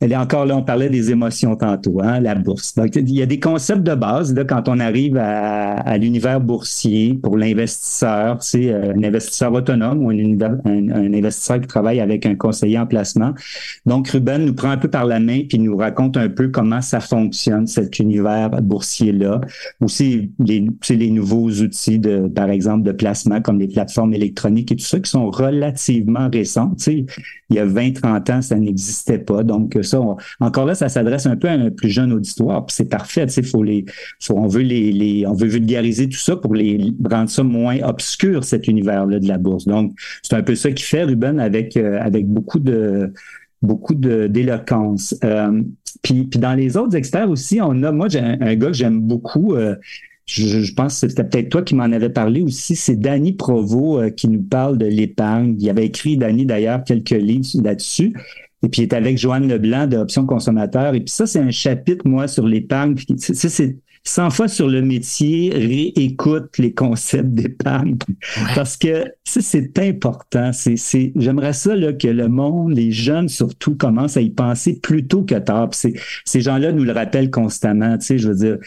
elle 0.00 0.12
est 0.12 0.16
encore 0.16 0.44
là, 0.44 0.56
on 0.56 0.62
parlait 0.62 0.90
des 0.90 1.12
émotions 1.12 1.54
tantôt, 1.56 2.00
hein, 2.02 2.20
la 2.20 2.34
bourse. 2.34 2.74
Donc, 2.74 2.96
il 2.96 3.14
y 3.14 3.22
a 3.22 3.26
des 3.26 3.38
concepts 3.38 3.82
de 3.82 3.94
base 3.94 4.34
là, 4.34 4.44
quand 4.44 4.68
on 4.68 4.80
arrive 4.80 5.16
à, 5.16 5.96
l'univers 5.96 6.40
boursier 6.40 7.14
pour 7.14 7.38
l'investisseur, 7.38 8.42
c'est 8.42 8.70
euh, 8.70 8.92
un 8.94 9.02
investisseur 9.04 9.52
autonome 9.52 10.04
ou 10.04 10.10
un, 10.10 11.14
investisseur 11.14 11.60
qui 11.60 11.68
travaille 11.68 12.00
avec 12.00 12.26
un 12.26 12.34
conseiller 12.34 12.78
en 12.78 12.86
placement. 12.86 13.32
Donc, 13.86 14.08
Ruben 14.08 14.44
nous 14.44 14.54
prend 14.54 14.70
un 14.70 14.76
peu 14.76 14.88
par 14.88 15.06
la 15.06 15.20
main 15.20 15.42
puis 15.48 15.58
nous 15.58 15.76
raconte 15.76 16.16
un 16.16 16.28
peu 16.28 16.48
comment 16.48 16.82
ça 16.82 17.00
fonctionne, 17.00 17.66
cet 17.66 17.98
univers 17.98 18.50
boursier-là. 18.50 19.40
Aussi, 19.80 20.32
les, 20.44 20.66
les 20.90 21.10
nouveaux 21.10 21.50
outils, 21.50 22.00
de, 22.00 22.28
par 22.28 22.50
exemple, 22.50 22.82
de 22.82 22.92
placement 22.92 23.40
comme 23.40 23.60
les 23.60 23.68
plateformes 23.68 24.12
électroniques 24.12 24.72
et 24.72 24.76
tout 24.76 24.84
ça 24.84 24.98
qui 24.98 25.10
sont 25.10 25.30
relativement 25.30 26.28
récents. 26.30 26.74
Tu 26.78 27.06
il 27.50 27.56
y 27.56 27.58
a 27.58 27.64
20, 27.64 27.92
30 27.92 28.30
ans, 28.30 28.42
ça 28.42 28.56
n'existait 28.56 29.18
pas. 29.18 29.42
Donc, 29.42 29.76
ça, 29.84 30.00
encore 30.40 30.66
là, 30.66 30.74
ça 30.74 30.88
s'adresse 30.88 31.26
un 31.26 31.36
peu 31.36 31.48
à 31.48 31.52
un 31.52 31.70
plus 31.70 31.90
jeune 31.90 32.12
auditoire. 32.12 32.66
c'est 32.68 32.88
parfait. 32.88 33.26
Faut 33.44 33.62
les, 33.62 33.84
on 34.30 34.46
veut 34.46 34.62
les, 34.62 35.24
on 35.26 35.34
veut 35.34 35.48
vulgariser 35.48 36.08
tout 36.08 36.18
ça 36.18 36.36
pour 36.36 36.54
les 36.54 36.92
rendre 37.08 37.30
ça 37.30 37.42
moins 37.42 37.78
obscur, 37.82 38.44
cet 38.44 38.68
univers-là 38.68 39.18
de 39.18 39.28
la 39.28 39.38
bourse. 39.38 39.66
Donc, 39.66 39.92
c'est 40.22 40.34
un 40.34 40.42
peu 40.42 40.54
ça 40.54 40.72
qui 40.72 40.82
fait 40.82 41.04
Ruben 41.04 41.38
avec, 41.38 41.76
euh, 41.76 41.98
avec 42.00 42.26
beaucoup 42.26 42.58
de, 42.58 43.12
beaucoup 43.64 43.94
d'éloquence. 43.94 45.16
Euh, 45.24 45.62
puis, 46.02 46.24
puis 46.24 46.38
dans 46.38 46.54
les 46.54 46.76
autres 46.76 46.96
experts 46.96 47.30
aussi, 47.30 47.60
on 47.60 47.82
a, 47.82 47.92
moi, 47.92 48.08
j'ai 48.08 48.20
un, 48.20 48.54
gars 48.54 48.68
que 48.68 48.72
j'aime 48.74 49.00
beaucoup. 49.00 49.54
Euh, 49.54 49.76
je, 50.26 50.72
pense 50.72 51.00
que 51.00 51.08
c'était 51.08 51.24
peut-être 51.24 51.48
toi 51.50 51.62
qui 51.62 51.74
m'en 51.74 51.84
avais 51.84 52.08
parlé 52.08 52.42
aussi, 52.42 52.76
c'est 52.76 52.96
Danny 52.96 53.32
Provo 53.32 54.00
euh, 54.00 54.10
qui 54.10 54.28
nous 54.28 54.42
parle 54.42 54.78
de 54.78 54.86
l'épargne. 54.86 55.56
Il 55.58 55.68
avait 55.68 55.86
écrit, 55.86 56.16
Danny 56.16 56.46
d'ailleurs, 56.46 56.82
quelques 56.84 57.10
livres 57.10 57.44
là-dessus. 57.62 58.14
Et 58.64 58.68
puis 58.68 58.82
il 58.82 58.84
est 58.84 58.94
avec 58.94 59.18
Joanne 59.18 59.46
Leblanc 59.46 59.86
de 59.86 59.96
Options 59.96 60.26
consommateurs. 60.26 60.94
Et 60.94 61.00
puis 61.00 61.10
ça, 61.10 61.26
c'est 61.26 61.40
un 61.40 61.50
chapitre, 61.50 62.08
moi, 62.08 62.26
sur 62.28 62.46
l'épargne. 62.46 62.96
Ça, 63.18 63.48
c'est 63.48 63.76
100 64.04 64.30
fois 64.30 64.48
sur 64.48 64.68
le 64.68 64.82
métier, 64.82 65.50
réécoute 65.50 66.58
les 66.58 66.72
concepts 66.72 67.30
d'épargne. 67.30 67.96
Parce 68.54 68.76
que 68.76 69.04
c'est 69.24 69.78
important. 69.78 70.52
C'est, 70.52 71.12
j'aimerais 71.16 71.52
ça 71.52 71.74
là, 71.76 71.92
que 71.92 72.08
le 72.08 72.28
monde, 72.28 72.74
les 72.74 72.90
jeunes 72.90 73.28
surtout, 73.28 73.74
commencent 73.74 74.16
à 74.16 74.20
y 74.22 74.30
penser 74.30 74.78
plus 74.82 75.06
tôt 75.06 75.22
que 75.22 75.34
tard. 75.34 75.70
ces 75.72 76.40
gens-là 76.40 76.72
nous 76.72 76.84
le 76.84 76.92
rappellent 76.92 77.30
constamment. 77.30 77.96
Tu 77.98 78.06
sais, 78.06 78.18
je 78.18 78.28
veux 78.28 78.36
dire, 78.36 78.58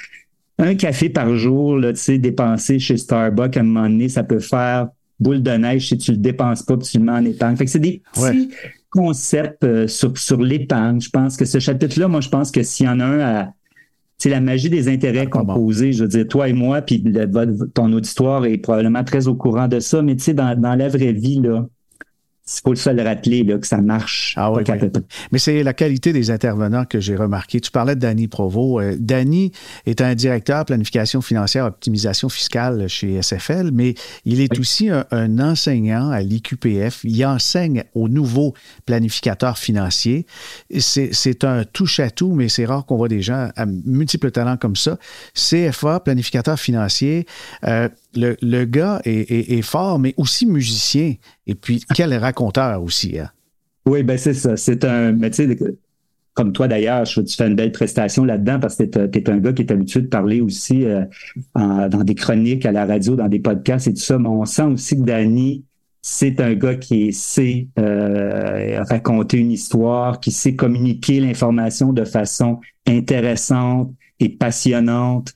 un 0.59 0.75
café 0.75 1.09
par 1.09 1.35
jour, 1.35 1.77
là, 1.77 1.93
tu 1.93 1.99
sais, 1.99 2.17
dépensé 2.17 2.79
chez 2.79 2.97
Starbucks 2.97 3.57
à 3.57 3.59
un 3.59 3.63
moment 3.63 3.89
donné, 3.89 4.09
ça 4.09 4.23
peut 4.23 4.39
faire 4.39 4.89
boule 5.19 5.41
de 5.41 5.51
neige 5.51 5.87
si 5.87 5.97
tu 5.97 6.11
le 6.11 6.17
dépenses 6.17 6.63
pas, 6.63 6.77
puis 6.77 6.87
tu 6.87 6.97
le 6.99 7.05
mets 7.05 7.11
en 7.11 7.25
épargne. 7.25 7.55
Fait 7.55 7.65
que 7.65 7.71
c'est 7.71 7.79
des 7.79 8.01
petits 8.13 8.49
concepts 8.97 9.63
euh, 9.63 9.87
sur, 9.87 10.17
sur 10.17 10.41
l'épargne. 10.41 10.99
Je 10.99 11.09
pense 11.09 11.37
que 11.37 11.45
ce 11.45 11.59
chapitre-là, 11.59 12.07
moi, 12.07 12.21
je 12.21 12.29
pense 12.29 12.51
que 12.51 12.63
s'il 12.63 12.87
y 12.87 12.89
en 12.89 12.99
a 12.99 13.05
un 13.05 13.19
à 13.19 13.53
c'est 14.19 14.29
la 14.29 14.41
magie 14.41 14.71
des 14.71 14.87
intérêts 14.87 15.27
composés. 15.27 15.93
Je 15.93 16.03
veux 16.03 16.09
dire, 16.09 16.27
toi 16.27 16.49
et 16.49 16.53
moi, 16.53 16.81
puis 16.81 17.03
ton 17.75 17.93
auditoire 17.93 18.45
est 18.45 18.57
probablement 18.57 19.03
très 19.03 19.27
au 19.27 19.35
courant 19.35 19.67
de 19.67 19.79
ça, 19.79 20.01
mais 20.01 20.15
tu 20.15 20.23
sais, 20.23 20.33
dans, 20.33 20.59
dans 20.59 20.73
la 20.73 20.89
vraie 20.89 21.13
vie, 21.13 21.39
là, 21.39 21.67
il 22.47 22.61
faut 22.63 22.75
se 22.75 22.89
le 22.89 23.03
rappeler 23.03 23.43
là, 23.43 23.57
que 23.57 23.67
ça 23.67 23.81
marche. 23.81 24.33
Ah 24.37 24.51
oui, 24.51 24.63
Mais 25.31 25.39
c'est 25.39 25.63
la 25.63 25.73
qualité 25.73 26.13
des 26.13 26.31
intervenants 26.31 26.85
que 26.85 26.99
j'ai 26.99 27.15
remarqué. 27.15 27.59
Tu 27.59 27.71
parlais 27.71 27.95
de 27.95 27.99
Danny 27.99 28.27
Provo. 28.27 28.79
Euh, 28.79 28.95
Danny 28.97 29.51
est 29.85 29.99
un 29.99 30.15
directeur 30.15 30.63
planification 30.65 31.21
financière, 31.21 31.65
optimisation 31.65 32.29
fiscale 32.29 32.87
chez 32.87 33.21
SFL, 33.21 33.71
mais 33.73 33.95
il 34.23 34.39
est 34.39 34.57
aussi 34.59 34.89
un, 34.89 35.39
enseignant 35.39 36.09
à 36.09 36.21
l'IQPF. 36.21 37.01
Il 37.03 37.25
enseigne 37.25 37.83
aux 37.93 38.07
nouveaux 38.07 38.53
planificateurs 38.85 39.57
financiers. 39.57 40.25
C'est 40.79 41.43
un 41.43 41.65
touche-à-tout, 41.65 42.33
mais 42.33 42.47
c'est 42.47 42.65
rare 42.65 42.85
qu'on 42.85 42.95
voit 42.95 43.09
des 43.09 43.21
gens 43.21 43.49
à 43.55 43.65
multiples 43.65 44.31
talents 44.31 44.57
comme 44.57 44.75
ça. 44.75 44.97
CFA, 45.33 45.99
planificateur 45.99 46.57
financier. 46.57 47.25
Euh, 47.65 47.89
le, 48.17 48.65
gars 48.65 49.01
est, 49.05 49.61
fort, 49.61 49.99
mais 49.99 50.13
aussi 50.17 50.45
musicien. 50.45 51.15
Et 51.45 51.55
puis, 51.55 51.83
quel 51.95 52.13
raconteur 52.15 52.81
aussi. 52.83 53.19
Hein? 53.19 53.29
Oui, 53.85 54.03
ben 54.03 54.17
c'est 54.17 54.33
ça. 54.33 54.57
C'est 54.57 54.83
un. 54.83 55.13
Mais 55.13 55.31
comme 56.33 56.51
toi 56.51 56.67
d'ailleurs, 56.67 57.03
tu 57.03 57.23
fais 57.25 57.47
une 57.47 57.55
belle 57.55 57.71
prestation 57.71 58.23
là-dedans 58.23 58.59
parce 58.59 58.75
que 58.75 58.83
tu 58.83 58.99
es, 58.99 59.29
un 59.29 59.37
gars 59.37 59.53
qui 59.53 59.63
est 59.63 59.71
habitué 59.71 60.01
de 60.01 60.07
parler 60.07 60.39
aussi 60.39 60.85
euh, 60.85 61.03
dans 61.55 62.03
des 62.03 62.13
chroniques 62.13 62.65
à 62.65 62.71
la 62.71 62.85
radio, 62.85 63.15
dans 63.15 63.27
des 63.27 63.39
podcasts 63.39 63.87
et 63.87 63.93
tout 63.93 64.01
ça. 64.01 64.19
Mais 64.19 64.29
on 64.29 64.45
sent 64.45 64.63
aussi 64.63 64.97
que 64.97 65.01
Danny, 65.01 65.63
c'est 66.03 66.39
un 66.39 66.53
gars 66.53 66.75
qui 66.75 67.11
sait 67.11 67.67
euh, 67.79 68.83
raconter 68.87 69.39
une 69.39 69.51
histoire, 69.51 70.19
qui 70.19 70.31
sait 70.31 70.55
communiquer 70.55 71.19
l'information 71.19 71.91
de 71.91 72.05
façon 72.05 72.59
intéressante 72.87 73.91
et 74.19 74.29
passionnante. 74.29 75.33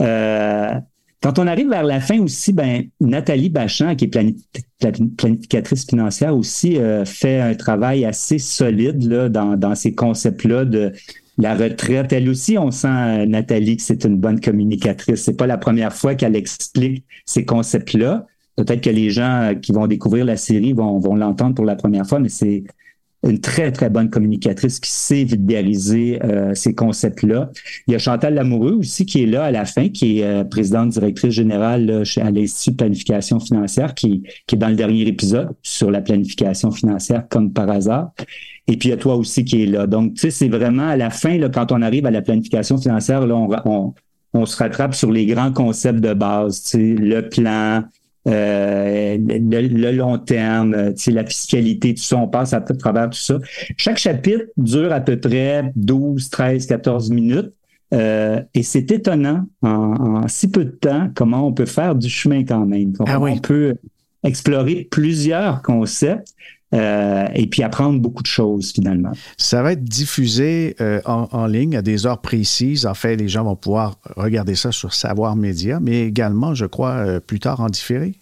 Euh, 0.00 0.74
quand 1.24 1.38
on 1.38 1.46
arrive 1.46 1.70
vers 1.70 1.84
la 1.84 2.00
fin 2.00 2.20
aussi, 2.20 2.52
ben, 2.52 2.82
Nathalie 3.00 3.48
Bachand, 3.48 3.96
qui 3.96 4.04
est 4.04 5.14
planificatrice 5.16 5.86
financière 5.86 6.36
aussi, 6.36 6.76
euh, 6.76 7.06
fait 7.06 7.40
un 7.40 7.54
travail 7.54 8.04
assez 8.04 8.38
solide 8.38 9.02
là, 9.10 9.30
dans, 9.30 9.56
dans 9.56 9.74
ces 9.74 9.94
concepts-là 9.94 10.66
de 10.66 10.92
la 11.38 11.54
retraite. 11.54 12.12
Elle 12.12 12.28
aussi, 12.28 12.58
on 12.58 12.70
sent, 12.70 12.88
euh, 12.88 13.24
Nathalie, 13.24 13.78
que 13.78 13.82
c'est 13.82 14.04
une 14.04 14.18
bonne 14.18 14.38
communicatrice. 14.38 15.22
C'est 15.22 15.38
pas 15.38 15.46
la 15.46 15.56
première 15.56 15.94
fois 15.94 16.14
qu'elle 16.14 16.36
explique 16.36 17.06
ces 17.24 17.46
concepts-là. 17.46 18.26
Peut-être 18.56 18.82
que 18.82 18.90
les 18.90 19.08
gens 19.08 19.44
euh, 19.44 19.54
qui 19.54 19.72
vont 19.72 19.86
découvrir 19.86 20.26
la 20.26 20.36
série 20.36 20.74
vont, 20.74 20.98
vont 20.98 21.16
l'entendre 21.16 21.54
pour 21.54 21.64
la 21.64 21.74
première 21.74 22.06
fois, 22.06 22.18
mais 22.18 22.28
c'est 22.28 22.64
une 23.26 23.40
très, 23.40 23.72
très 23.72 23.90
bonne 23.90 24.10
communicatrice 24.10 24.80
qui 24.80 24.90
sait 24.90 25.24
vulgariser 25.24 26.18
euh, 26.22 26.54
ces 26.54 26.74
concepts-là. 26.74 27.50
Il 27.86 27.92
y 27.92 27.94
a 27.94 27.98
Chantal 27.98 28.34
Lamoureux 28.34 28.74
aussi 28.74 29.06
qui 29.06 29.22
est 29.22 29.26
là 29.26 29.44
à 29.44 29.50
la 29.50 29.64
fin, 29.64 29.88
qui 29.88 30.20
est 30.20 30.24
euh, 30.24 30.44
présidente 30.44 30.90
directrice 30.90 31.32
générale 31.32 32.04
chez, 32.04 32.20
à 32.20 32.30
l'Institut 32.30 32.72
de 32.72 32.76
planification 32.76 33.40
financière, 33.40 33.94
qui, 33.94 34.22
qui 34.46 34.54
est 34.56 34.58
dans 34.58 34.68
le 34.68 34.76
dernier 34.76 35.02
épisode 35.02 35.50
sur 35.62 35.90
la 35.90 36.00
planification 36.00 36.70
financière 36.70 37.24
comme 37.28 37.52
par 37.52 37.70
hasard. 37.70 38.12
Et 38.66 38.76
puis 38.76 38.88
il 38.88 38.90
y 38.90 38.94
a 38.94 38.98
toi 38.98 39.16
aussi 39.16 39.44
qui 39.44 39.62
est 39.62 39.66
là. 39.66 39.86
Donc, 39.86 40.14
tu 40.14 40.20
sais, 40.20 40.30
c'est 40.30 40.48
vraiment 40.48 40.88
à 40.88 40.96
la 40.96 41.10
fin, 41.10 41.36
là, 41.38 41.48
quand 41.48 41.72
on 41.72 41.82
arrive 41.82 42.06
à 42.06 42.10
la 42.10 42.22
planification 42.22 42.78
financière, 42.78 43.26
là, 43.26 43.34
on, 43.34 43.48
on, 43.64 43.94
on 44.32 44.46
se 44.46 44.56
rattrape 44.56 44.94
sur 44.94 45.12
les 45.12 45.26
grands 45.26 45.52
concepts 45.52 46.00
de 46.00 46.14
base, 46.14 46.62
tu 46.62 46.70
sais, 46.70 46.94
le 46.94 47.28
plan, 47.28 47.84
euh, 48.26 49.18
le, 49.18 49.90
long 49.92 50.18
terme, 50.18 50.74
euh, 50.74 50.92
la 51.08 51.26
fiscalité, 51.26 51.94
tout 51.94 52.02
ça, 52.02 52.16
on 52.16 52.28
passe 52.28 52.52
à, 52.52 52.60
travers 52.60 53.10
tout 53.10 53.18
ça. 53.18 53.38
Chaque 53.76 53.98
chapitre 53.98 54.44
dure 54.56 54.92
à 54.92 55.00
peu 55.00 55.18
près 55.18 55.70
12, 55.76 56.30
13, 56.30 56.66
14 56.66 57.10
minutes. 57.10 57.52
Euh, 57.92 58.40
et 58.54 58.62
c'est 58.62 58.90
étonnant 58.90 59.46
en, 59.62 60.26
si 60.26 60.48
peu 60.48 60.64
de 60.64 60.70
temps 60.70 61.10
comment 61.14 61.46
on 61.46 61.52
peut 61.52 61.66
faire 61.66 61.94
du 61.94 62.08
chemin 62.08 62.44
quand 62.44 62.64
même. 62.66 62.94
Ah 63.06 63.20
on 63.20 63.38
peut 63.38 63.76
explorer 64.24 64.88
plusieurs 64.90 65.62
concepts 65.62 66.34
et 66.74 67.46
puis 67.46 67.62
apprendre 67.62 68.00
beaucoup 68.00 68.22
de 68.22 68.28
choses 68.28 68.72
finalement. 68.72 69.12
Ça 69.36 69.62
va 69.62 69.72
être 69.72 69.84
diffusé 69.84 70.76
en, 71.04 71.28
en, 71.30 71.46
ligne 71.46 71.76
à 71.76 71.82
des 71.82 72.06
heures 72.06 72.20
précises. 72.20 72.84
En 72.86 72.94
fait, 72.94 73.16
les 73.16 73.28
gens 73.28 73.44
vont 73.44 73.56
pouvoir 73.56 73.98
regarder 74.16 74.54
ça 74.54 74.72
sur 74.72 74.92
Savoir 74.92 75.36
Média, 75.36 75.78
mais 75.80 76.02
également, 76.02 76.54
je 76.54 76.66
crois, 76.66 77.20
plus 77.20 77.40
tard 77.40 77.60
en 77.60 77.68
différé. 77.68 78.14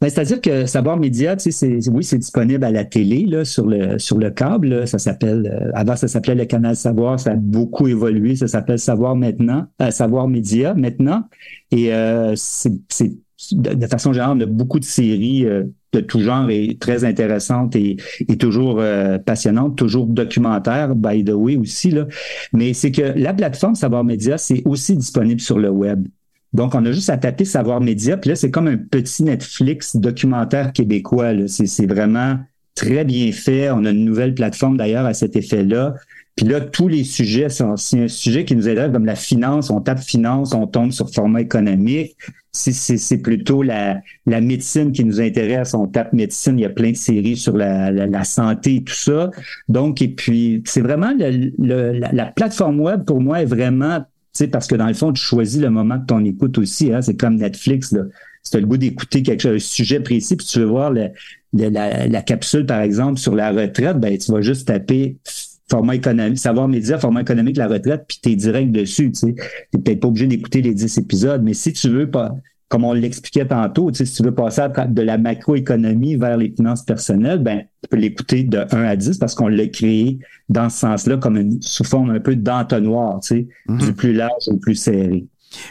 Ben, 0.00 0.08
c'est-à-dire 0.08 0.40
que 0.40 0.66
Savoir 0.66 0.96
Média, 0.96 1.34
tu 1.34 1.50
sais, 1.50 1.80
oui, 1.90 2.04
c'est 2.04 2.18
disponible 2.18 2.62
à 2.62 2.70
la 2.70 2.84
télé, 2.84 3.26
là, 3.26 3.44
sur 3.44 3.66
le 3.66 3.98
sur 3.98 4.16
le 4.16 4.30
câble. 4.30 4.86
Ça 4.86 4.98
s'appelle 4.98 5.50
euh, 5.52 5.72
avant 5.74 5.96
ça 5.96 6.06
s'appelait 6.06 6.36
le 6.36 6.44
canal 6.44 6.76
Savoir, 6.76 7.18
ça 7.18 7.32
a 7.32 7.34
beaucoup 7.34 7.88
évolué. 7.88 8.36
Ça 8.36 8.46
s'appelle 8.46 8.78
Savoir 8.78 9.16
maintenant, 9.16 9.66
euh, 9.82 9.90
Savoir 9.90 10.28
Média 10.28 10.72
maintenant. 10.74 11.24
Et 11.72 11.92
euh, 11.92 12.34
c'est 12.36 12.72
de, 13.52 13.86
façon 13.88 14.12
générale, 14.12 14.36
on 14.36 14.40
a 14.40 14.46
beaucoup 14.46 14.78
de 14.78 14.84
séries 14.84 15.46
de 15.92 16.00
tout 16.00 16.20
genre 16.20 16.50
et 16.50 16.76
très 16.78 17.04
intéressantes 17.04 17.74
et, 17.76 17.96
et 18.28 18.36
toujours 18.36 18.82
passionnantes, 19.24 19.76
toujours 19.76 20.06
documentaires, 20.06 20.94
by 20.94 21.24
the 21.24 21.32
way 21.32 21.56
aussi. 21.56 21.90
Là. 21.90 22.06
Mais 22.52 22.74
c'est 22.74 22.92
que 22.92 23.12
la 23.16 23.32
plateforme 23.32 23.74
Savoir 23.74 24.04
Média, 24.04 24.36
c'est 24.38 24.62
aussi 24.66 24.96
disponible 24.96 25.40
sur 25.40 25.58
le 25.58 25.70
web. 25.70 26.06
Donc, 26.52 26.74
on 26.74 26.84
a 26.86 26.92
juste 26.92 27.10
à 27.10 27.16
taper 27.18 27.44
Savoir 27.44 27.80
Média, 27.80 28.16
puis 28.16 28.30
là, 28.30 28.36
c'est 28.36 28.50
comme 28.50 28.68
un 28.68 28.76
petit 28.76 29.22
Netflix 29.22 29.96
documentaire 29.96 30.72
québécois. 30.72 31.32
C'est 31.46 31.86
vraiment 31.86 32.38
très 32.74 33.04
bien 33.04 33.32
fait. 33.32 33.70
On 33.70 33.84
a 33.84 33.90
une 33.90 34.04
nouvelle 34.04 34.34
plateforme 34.34 34.76
d'ailleurs 34.76 35.04
à 35.04 35.14
cet 35.14 35.36
effet-là. 35.36 35.94
Puis 36.38 36.46
là, 36.46 36.60
tous 36.60 36.86
les 36.86 37.02
sujets, 37.02 37.48
c'est 37.48 37.64
un 37.64 37.76
sujet 37.76 38.44
qui 38.44 38.54
nous 38.54 38.68
intéresse, 38.68 38.92
comme 38.92 39.06
la 39.06 39.16
finance, 39.16 39.70
on 39.70 39.80
tape 39.80 39.98
finance, 39.98 40.54
on 40.54 40.68
tombe 40.68 40.92
sur 40.92 41.10
format 41.12 41.40
économique. 41.40 42.16
Si 42.52 42.72
c'est 42.72 43.18
plutôt 43.18 43.64
la, 43.64 44.00
la 44.24 44.40
médecine 44.40 44.92
qui 44.92 45.04
nous 45.04 45.20
intéresse, 45.20 45.74
on 45.74 45.88
tape 45.88 46.12
médecine, 46.12 46.56
il 46.56 46.62
y 46.62 46.64
a 46.64 46.70
plein 46.70 46.92
de 46.92 46.96
séries 46.96 47.36
sur 47.36 47.56
la, 47.56 47.90
la, 47.90 48.22
santé 48.22 48.76
et 48.76 48.84
tout 48.84 48.94
ça. 48.94 49.32
Donc, 49.68 50.00
et 50.00 50.06
puis, 50.06 50.62
c'est 50.64 50.80
vraiment 50.80 51.12
le, 51.18 51.98
la, 51.98 52.12
la 52.12 52.26
plateforme 52.26 52.78
web, 52.78 53.04
pour 53.04 53.20
moi, 53.20 53.42
est 53.42 53.46
vraiment 53.46 54.04
parce 54.46 54.68
que 54.68 54.76
dans 54.76 54.86
le 54.86 54.94
fond, 54.94 55.12
tu 55.12 55.20
choisis 55.20 55.60
le 55.60 55.70
moment 55.70 55.96
de 55.96 56.06
ton 56.06 56.24
écoute 56.24 56.56
aussi. 56.58 56.92
Hein, 56.92 57.02
c'est 57.02 57.16
comme 57.16 57.34
Netflix. 57.34 57.90
Là. 57.90 58.02
Si 58.44 58.52
tu 58.52 58.58
as 58.58 58.60
le 58.60 58.66
goût 58.66 58.76
d'écouter 58.76 59.24
quelque 59.24 59.40
chose, 59.40 59.56
un 59.56 59.58
sujet 59.58 59.98
précis, 59.98 60.36
puis 60.36 60.46
tu 60.46 60.60
veux 60.60 60.66
voir 60.66 60.92
la, 60.92 61.10
la, 61.52 62.22
capsule, 62.22 62.64
par 62.64 62.80
exemple, 62.80 63.18
sur 63.18 63.34
la 63.34 63.50
retraite, 63.50 63.98
ben, 63.98 64.16
tu 64.16 64.30
vas 64.30 64.40
juste 64.40 64.68
taper 64.68 65.16
format 65.70 65.94
économique, 65.94 66.38
savoir 66.38 66.68
média, 66.68 66.98
format 66.98 67.20
économique, 67.20 67.56
la 67.56 67.68
retraite, 67.68 68.04
puis 68.08 68.18
tu 68.22 68.30
es 68.30 68.36
direct 68.36 68.72
dessus. 68.72 69.12
Tu 69.12 69.26
n'es 69.26 69.34
peut-être 69.72 70.00
pas 70.00 70.08
obligé 70.08 70.26
d'écouter 70.26 70.62
les 70.62 70.74
10 70.74 70.98
épisodes, 70.98 71.42
mais 71.42 71.54
si 71.54 71.72
tu 71.72 71.88
veux 71.88 72.10
pas, 72.10 72.34
comme 72.68 72.84
on 72.84 72.92
l'expliquait 72.92 73.46
tantôt, 73.46 73.90
si 73.92 74.04
tu 74.04 74.22
veux 74.22 74.34
passer 74.34 74.62
de 74.88 75.02
la 75.02 75.16
macroéconomie 75.16 76.16
vers 76.16 76.36
les 76.36 76.50
finances 76.50 76.84
personnelles, 76.84 77.38
ben, 77.38 77.62
tu 77.82 77.88
peux 77.88 77.96
l'écouter 77.96 78.44
de 78.44 78.58
1 78.70 78.82
à 78.84 78.96
10 78.96 79.18
parce 79.18 79.34
qu'on 79.34 79.48
l'a 79.48 79.66
créé 79.68 80.18
dans 80.48 80.68
ce 80.68 80.80
sens-là 80.80 81.16
comme 81.16 81.36
une, 81.36 81.62
sous 81.62 81.84
forme 81.84 82.10
un 82.10 82.20
peu 82.20 82.36
d'entonnoir, 82.36 83.20
tu 83.20 83.28
sais, 83.28 83.48
mm-hmm. 83.68 83.86
du 83.86 83.92
plus 83.94 84.12
large 84.12 84.48
au 84.48 84.56
plus 84.56 84.74
serré. 84.74 85.26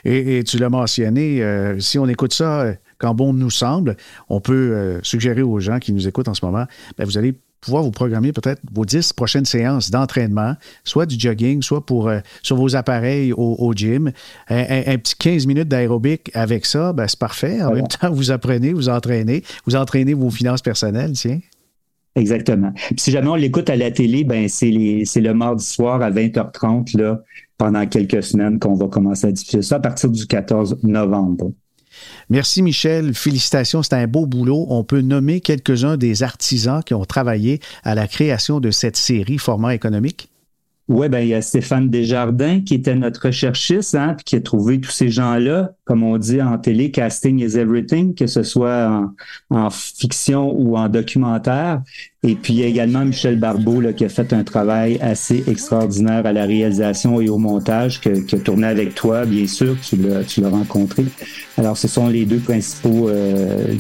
Et, 0.06 0.44
tu 0.44 0.58
l'as 0.58 0.70
mentionné, 0.70 1.44
euh, 1.44 1.80
si 1.80 2.00
on 2.00 2.08
écoute 2.08 2.34
ça 2.34 2.62
euh, 2.62 2.74
quand 2.98 3.14
bon 3.14 3.34
nous 3.34 3.50
semble, 3.50 3.98
on 4.30 4.40
peut 4.40 4.54
euh, 4.54 5.00
suggérer 5.04 5.42
aux 5.42 5.60
gens 5.60 5.80
qui 5.80 5.94
nous 5.94 6.08
écoutent 6.08 6.28
en 6.28 6.34
ce 6.34 6.46
moment, 6.46 6.66
ben, 6.98 7.06
vous 7.06 7.18
allez 7.18 7.34
pouvoir 7.60 7.84
vous 7.84 7.92
programmer 7.92 8.32
peut-être 8.32 8.62
vos 8.72 8.86
10 8.86 9.14
prochaines 9.14 9.46
séances 9.46 9.90
d'entraînement, 9.90 10.56
soit 10.84 11.06
du 11.08 11.20
jogging, 11.20 11.64
soit 11.64 11.86
pour 11.86 12.12
sur 12.44 12.56
vos 12.56 12.76
appareils 12.76 13.34
au, 13.34 13.74
gym. 13.76 14.12
Un, 14.48 14.98
petit 15.00 15.16
15 15.16 15.48
minutes 15.48 15.68
d'aérobic 15.68 16.30
avec 16.36 16.68
ça, 16.68 16.94
ben, 16.94 17.08
c'est 17.08 17.18
parfait. 17.18 17.64
En 17.64 17.74
même 17.74 17.88
temps, 17.88 18.12
vous 18.12 18.30
apprenez, 18.30 18.74
vous 18.74 18.90
entraînez, 18.90 19.44
vous 19.66 19.76
entraînez 19.76 20.14
vos 20.14 20.30
finances 20.30 20.62
personnelles, 20.62 21.14
tiens. 21.14 21.40
Exactement. 22.18 22.74
si 22.98 23.12
jamais 23.12 23.28
on 23.28 23.36
l'écoute 23.36 23.70
à 23.70 23.76
la 23.76 23.92
télé, 23.92 24.24
ben 24.24 24.50
c'est 24.50 24.72
le 24.72 25.32
mardi 25.34 25.64
soir 25.64 26.02
à 26.02 26.10
20h30 26.10 26.98
là, 26.98 27.22
pendant 27.58 27.86
quelques 27.86 28.24
semaines 28.24 28.58
qu'on 28.60 28.74
va 28.74 28.88
commencer 28.88 29.28
à 29.28 29.32
diffuser 29.32 29.62
ça 29.62 29.76
à 29.76 29.80
partir 29.80 30.10
du 30.10 30.26
14 30.26 30.80
novembre. 30.84 31.52
Merci 32.30 32.62
Michel, 32.62 33.14
félicitations, 33.14 33.84
c'est 33.84 33.94
un 33.94 34.08
beau 34.08 34.26
boulot. 34.26 34.66
On 34.70 34.84
peut 34.84 35.02
nommer 35.02 35.42
quelques-uns 35.42 35.98
des 35.98 36.24
artisans 36.24 36.84
qui 36.84 36.94
ont 36.94 37.06
travaillé 37.06 37.60
à 37.84 37.96
la 37.96 38.08
création 38.08 38.60
de 38.60 38.72
cette 38.72 38.98
série 38.98 39.38
Format 39.38 39.74
économique. 39.74 40.30
Oui, 40.90 41.10
ben, 41.10 41.20
il 41.20 41.28
y 41.28 41.34
a 41.34 41.42
Stéphane 41.42 41.90
Desjardins 41.90 42.62
qui 42.62 42.76
était 42.76 42.96
notre 42.96 43.28
recherchiste, 43.28 43.94
hein, 43.94 44.14
puis 44.16 44.24
qui 44.24 44.36
a 44.38 44.42
trouvé 44.42 44.80
tous 44.80 44.92
ces 44.92 45.10
gens-là, 45.10 45.74
comme 45.84 46.02
on 46.02 46.18
dit 46.18 46.42
en 46.42 46.58
télé, 46.58 46.92
casting 46.92 47.40
is 47.40 47.58
everything, 47.58 48.16
que 48.16 48.26
ce 48.26 48.42
soit 48.42 49.12
en, 49.50 49.70
fiction 49.70 50.54
ou 50.58 50.78
en 50.78 50.88
documentaire. 50.88 51.82
Et 52.24 52.36
puis 52.36 52.54
il 52.54 52.60
y 52.60 52.64
a 52.64 52.68
également 52.68 53.04
Michel 53.04 53.38
Barbeau 53.38 53.82
là, 53.82 53.92
qui 53.92 54.06
a 54.06 54.10
fait 54.10 54.32
un 54.32 54.46
travail 54.46 54.98
assez 55.02 55.44
extraordinaire 55.48 56.26
à 56.26 56.32
la 56.32 56.46
réalisation 56.46 57.20
et 57.20 57.28
au 57.28 57.38
montage, 57.38 58.00
qui 58.00 58.10
a 58.10 58.40
tourné 58.40 58.68
avec 58.68 58.96
toi, 58.96 59.26
bien 59.26 59.46
sûr, 59.46 59.76
tu 59.82 59.98
l'as, 59.98 60.24
tu 60.24 60.40
l'as 60.40 60.50
rencontré. 60.50 61.04
Alors, 61.58 61.76
ce 61.76 61.90
sont 61.90 62.08
les 62.08 62.26
deux 62.26 62.40
principaux 62.40 63.10
euh, 63.10 63.74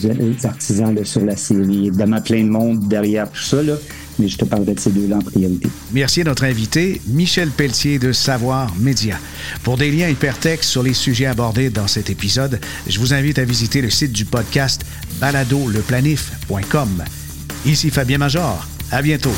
artisans 0.43 0.93
là, 0.93 1.05
sur 1.05 1.23
la 1.23 1.37
série. 1.37 1.87
Évidemment, 1.87 2.21
plein 2.21 2.43
de 2.43 2.49
monde 2.49 2.87
derrière 2.89 3.31
tout 3.31 3.41
ça. 3.41 3.63
Là 3.63 3.75
mais 4.19 4.27
je 4.27 4.37
te 4.37 4.45
parlerai 4.45 4.73
de 4.73 4.79
ces 4.79 4.91
deux-là 4.91 5.17
en 5.17 5.21
priorité. 5.21 5.69
Merci 5.91 6.21
à 6.21 6.23
notre 6.25 6.43
invité, 6.43 7.01
Michel 7.07 7.49
Pelletier 7.49 7.99
de 7.99 8.11
Savoir 8.11 8.73
Média. 8.77 9.17
Pour 9.63 9.77
des 9.77 9.91
liens 9.91 10.09
hypertextes 10.09 10.69
sur 10.69 10.83
les 10.83 10.93
sujets 10.93 11.25
abordés 11.25 11.69
dans 11.69 11.87
cet 11.87 12.09
épisode, 12.09 12.59
je 12.87 12.99
vous 12.99 13.13
invite 13.13 13.39
à 13.39 13.45
visiter 13.45 13.81
le 13.81 13.89
site 13.89 14.11
du 14.11 14.25
podcast 14.25 14.83
baladoleplanif.com. 15.19 17.03
Ici 17.65 17.89
Fabien 17.89 18.17
Major. 18.17 18.67
À 18.91 19.01
bientôt. 19.01 19.33